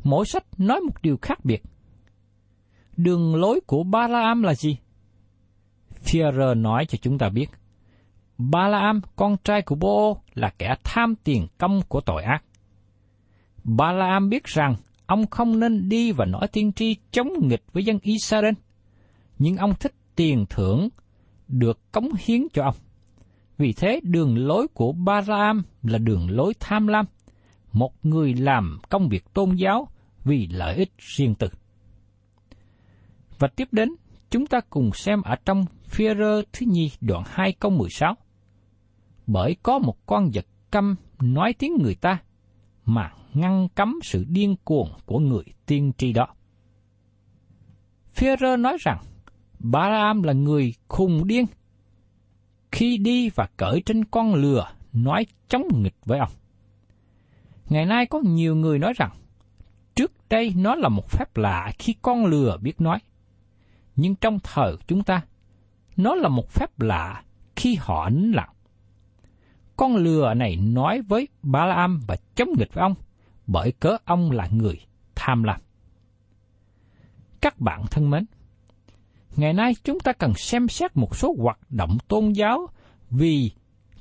Mỗi 0.04 0.26
sách 0.26 0.44
nói 0.58 0.80
một 0.80 1.02
điều 1.02 1.16
khác 1.22 1.44
biệt. 1.44 1.62
Đường 2.96 3.34
lối 3.34 3.60
của 3.66 3.82
Ba-la-am 3.82 4.42
là 4.42 4.54
gì? 4.54 4.78
Führer 6.04 6.62
nói 6.62 6.86
cho 6.86 6.98
chúng 7.02 7.18
ta 7.18 7.28
biết. 7.28 7.50
Ba-la-am, 8.38 9.00
con 9.16 9.36
trai 9.44 9.62
của 9.62 9.74
bô 9.74 10.18
là 10.34 10.52
kẻ 10.58 10.74
tham 10.84 11.14
tiền 11.24 11.46
công 11.58 11.82
của 11.88 12.00
tội 12.00 12.22
ác. 12.22 12.44
Ba-la-am 13.64 14.28
biết 14.28 14.44
rằng 14.44 14.74
ông 15.06 15.26
không 15.26 15.60
nên 15.60 15.88
đi 15.88 16.12
và 16.12 16.24
nói 16.24 16.48
tiên 16.52 16.72
tri 16.72 16.96
chống 17.10 17.28
nghịch 17.48 17.62
với 17.72 17.84
dân 17.84 17.98
Israel, 18.02 18.54
nhưng 19.38 19.56
ông 19.56 19.74
thích 19.80 19.94
tiền 20.16 20.46
thưởng 20.50 20.88
được 21.48 21.92
cống 21.92 22.08
hiến 22.26 22.40
cho 22.52 22.62
ông. 22.62 22.74
Vì 23.58 23.72
thế 23.72 24.00
đường 24.02 24.46
lối 24.46 24.68
của 24.68 24.92
Ba-la-am 24.92 25.62
là 25.82 25.98
đường 25.98 26.30
lối 26.30 26.54
tham 26.60 26.86
lam, 26.86 27.06
một 27.72 27.92
người 28.02 28.34
làm 28.34 28.78
công 28.88 29.08
việc 29.08 29.34
tôn 29.34 29.54
giáo 29.54 29.88
vì 30.24 30.46
lợi 30.46 30.76
ích 30.76 30.92
riêng 30.98 31.34
tư. 31.34 31.48
Và 33.38 33.48
tiếp 33.48 33.68
đến, 33.72 33.88
chúng 34.30 34.46
ta 34.46 34.60
cùng 34.70 34.90
xem 34.92 35.22
ở 35.22 35.36
trong 35.44 35.64
phi 35.94 36.04
rơ 36.18 36.42
thứ 36.52 36.66
nhi 36.66 36.90
đoạn 37.00 37.22
2 37.26 37.52
câu 37.52 37.70
16. 37.70 38.14
Bởi 39.26 39.56
có 39.62 39.78
một 39.78 40.06
con 40.06 40.30
vật 40.34 40.46
câm 40.70 40.96
nói 41.20 41.54
tiếng 41.58 41.76
người 41.82 41.94
ta, 41.94 42.18
mà 42.84 43.12
ngăn 43.34 43.68
cấm 43.74 43.98
sự 44.02 44.24
điên 44.28 44.56
cuồng 44.64 44.88
của 45.06 45.18
người 45.18 45.44
tiên 45.66 45.92
tri 45.98 46.12
đó. 46.12 46.26
Phêrô 48.14 48.56
nói 48.56 48.76
rằng, 48.80 48.98
Balaam 49.58 50.22
là 50.22 50.32
người 50.32 50.74
khùng 50.88 51.26
điên 51.26 51.46
khi 52.72 52.98
đi 52.98 53.30
và 53.30 53.48
cởi 53.56 53.82
trên 53.86 54.04
con 54.04 54.34
lừa 54.34 54.72
nói 54.92 55.26
chống 55.48 55.82
nghịch 55.82 55.96
với 56.04 56.18
ông. 56.18 56.32
Ngày 57.68 57.86
nay 57.86 58.06
có 58.06 58.20
nhiều 58.24 58.56
người 58.56 58.78
nói 58.78 58.92
rằng, 58.96 59.10
trước 59.94 60.12
đây 60.28 60.54
nó 60.56 60.74
là 60.74 60.88
một 60.88 61.10
phép 61.10 61.36
lạ 61.36 61.72
khi 61.78 61.94
con 62.02 62.26
lừa 62.26 62.56
biết 62.62 62.80
nói. 62.80 62.98
Nhưng 63.96 64.14
trong 64.14 64.38
thời 64.42 64.76
chúng 64.86 65.02
ta, 65.02 65.22
nó 65.96 66.14
là 66.14 66.28
một 66.28 66.50
phép 66.50 66.80
lạ 66.80 67.22
khi 67.56 67.76
họ 67.80 68.10
nín 68.10 68.32
lặng. 68.32 68.50
Con 69.76 69.96
lừa 69.96 70.34
này 70.34 70.56
nói 70.56 71.02
với 71.02 71.28
ba 71.42 71.66
la 71.66 71.74
am 71.74 72.00
và 72.06 72.16
chống 72.34 72.48
nghịch 72.58 72.74
với 72.74 72.82
ông, 72.82 72.94
bởi 73.46 73.72
cớ 73.72 73.96
ông 74.04 74.30
là 74.30 74.48
người 74.52 74.80
tham 75.14 75.42
lam. 75.42 75.60
Các 77.40 77.60
bạn 77.60 77.82
thân 77.90 78.10
mến, 78.10 78.26
ngày 79.36 79.52
nay 79.52 79.74
chúng 79.84 80.00
ta 80.00 80.12
cần 80.12 80.34
xem 80.34 80.68
xét 80.68 80.96
một 80.96 81.16
số 81.16 81.34
hoạt 81.38 81.58
động 81.70 81.98
tôn 82.08 82.32
giáo 82.32 82.66
vì 83.10 83.50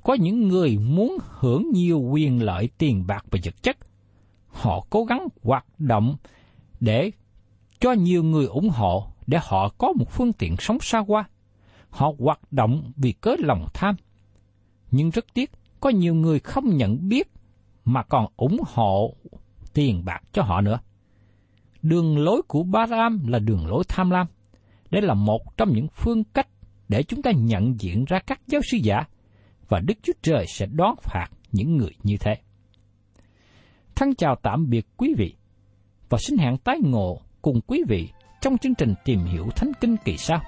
có 0.03 0.13
những 0.13 0.47
người 0.47 0.77
muốn 0.77 1.17
hưởng 1.21 1.71
nhiều 1.73 1.99
quyền 1.99 2.43
lợi 2.43 2.69
tiền 2.77 3.07
bạc 3.07 3.25
và 3.31 3.39
vật 3.43 3.63
chất. 3.63 3.77
Họ 4.47 4.85
cố 4.89 5.05
gắng 5.05 5.27
hoạt 5.43 5.65
động 5.79 6.15
để 6.79 7.11
cho 7.79 7.91
nhiều 7.91 8.23
người 8.23 8.45
ủng 8.45 8.69
hộ 8.69 9.07
để 9.27 9.39
họ 9.41 9.69
có 9.69 9.93
một 9.93 10.11
phương 10.11 10.33
tiện 10.33 10.55
sống 10.59 10.77
xa 10.81 10.99
hoa. 10.99 11.25
Họ 11.93 12.11
hoạt 12.19 12.39
động 12.51 12.91
vì 12.95 13.11
cớ 13.11 13.35
lòng 13.39 13.67
tham. 13.73 13.95
Nhưng 14.91 15.09
rất 15.09 15.25
tiếc, 15.33 15.51
có 15.79 15.89
nhiều 15.89 16.15
người 16.15 16.39
không 16.39 16.77
nhận 16.77 17.09
biết 17.09 17.31
mà 17.85 18.03
còn 18.03 18.25
ủng 18.37 18.57
hộ 18.67 19.15
tiền 19.73 20.05
bạc 20.05 20.21
cho 20.31 20.43
họ 20.43 20.61
nữa. 20.61 20.79
Đường 21.81 22.17
lối 22.17 22.41
của 22.47 22.63
Ba-ram 22.63 23.27
là 23.27 23.39
đường 23.39 23.67
lối 23.67 23.83
tham 23.87 24.09
lam. 24.09 24.27
Đây 24.91 25.01
là 25.01 25.13
một 25.13 25.57
trong 25.57 25.73
những 25.73 25.87
phương 25.87 26.23
cách 26.23 26.47
để 26.89 27.03
chúng 27.03 27.21
ta 27.21 27.31
nhận 27.31 27.79
diện 27.79 28.05
ra 28.07 28.19
các 28.27 28.41
giáo 28.47 28.61
sư 28.71 28.77
giả 28.83 29.03
và 29.69 29.79
Đức 29.79 29.93
Chúa 30.03 30.13
Trời 30.21 30.45
sẽ 30.47 30.65
đón 30.65 30.95
phạt 31.01 31.27
những 31.51 31.77
người 31.77 31.91
như 32.03 32.17
thế. 32.19 32.35
Thân 33.95 34.15
chào 34.15 34.35
tạm 34.43 34.69
biệt 34.69 34.85
quý 34.97 35.13
vị 35.17 35.35
và 36.09 36.17
xin 36.21 36.37
hẹn 36.37 36.57
tái 36.57 36.77
ngộ 36.83 37.21
cùng 37.41 37.61
quý 37.67 37.83
vị 37.87 38.09
trong 38.41 38.57
chương 38.57 38.75
trình 38.75 38.93
tìm 39.05 39.19
hiểu 39.19 39.49
Thánh 39.55 39.71
Kinh 39.81 39.95
kỳ 40.05 40.17
sau. 40.17 40.41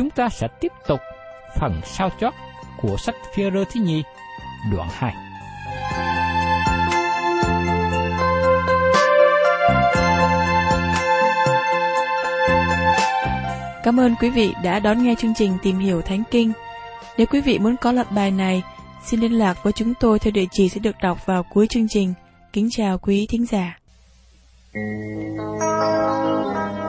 Chúng 0.00 0.10
ta 0.10 0.28
sẽ 0.28 0.48
tiếp 0.60 0.72
tục 0.86 1.00
phần 1.58 1.80
sau 1.84 2.10
chót 2.20 2.34
của 2.76 2.96
sách 2.96 3.14
Phi-rơ 3.34 3.64
thứ 3.64 3.80
nhì, 3.80 4.02
đoạn 4.72 4.88
2. 4.90 5.14
Cảm 13.84 14.00
ơn 14.00 14.14
quý 14.20 14.30
vị 14.30 14.54
đã 14.62 14.80
đón 14.80 15.02
nghe 15.02 15.14
chương 15.18 15.34
trình 15.34 15.58
Tìm 15.62 15.78
hiểu 15.78 16.02
Thánh 16.02 16.22
Kinh. 16.30 16.52
Nếu 17.18 17.26
quý 17.26 17.40
vị 17.40 17.58
muốn 17.58 17.76
có 17.76 17.92
loạt 17.92 18.12
bài 18.12 18.30
này, 18.30 18.62
xin 19.04 19.20
liên 19.20 19.32
lạc 19.32 19.62
với 19.62 19.72
chúng 19.72 19.94
tôi 20.00 20.18
theo 20.18 20.30
địa 20.30 20.46
chỉ 20.50 20.68
sẽ 20.68 20.80
được 20.80 20.96
đọc 21.02 21.26
vào 21.26 21.42
cuối 21.42 21.66
chương 21.66 21.88
trình. 21.88 22.14
Kính 22.52 22.68
chào 22.70 22.98
quý 22.98 23.26
thính 23.30 23.46
giả. 23.46 23.78
mọi 25.36 26.79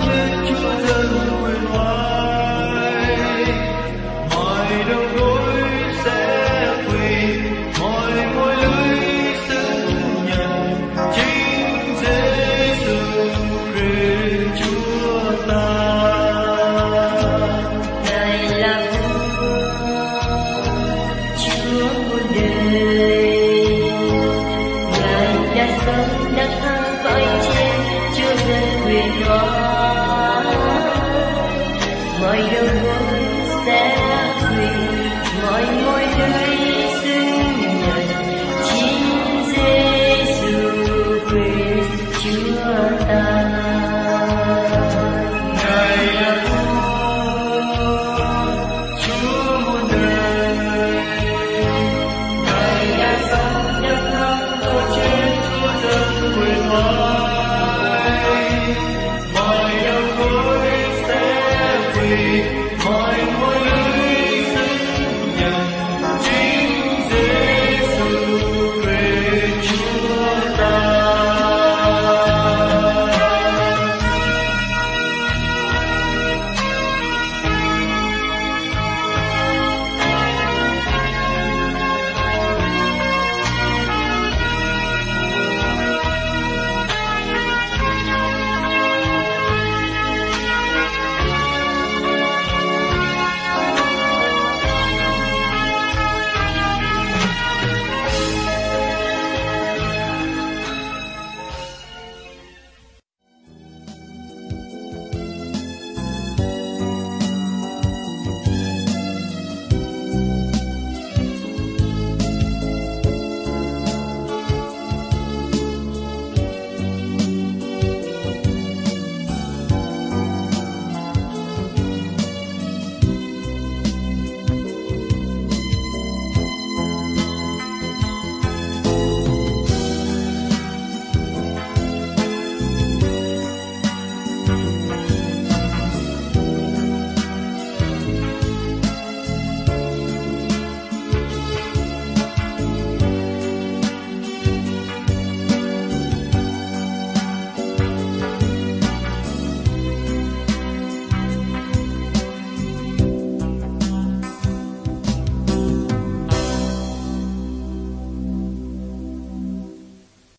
điều 0.00 0.41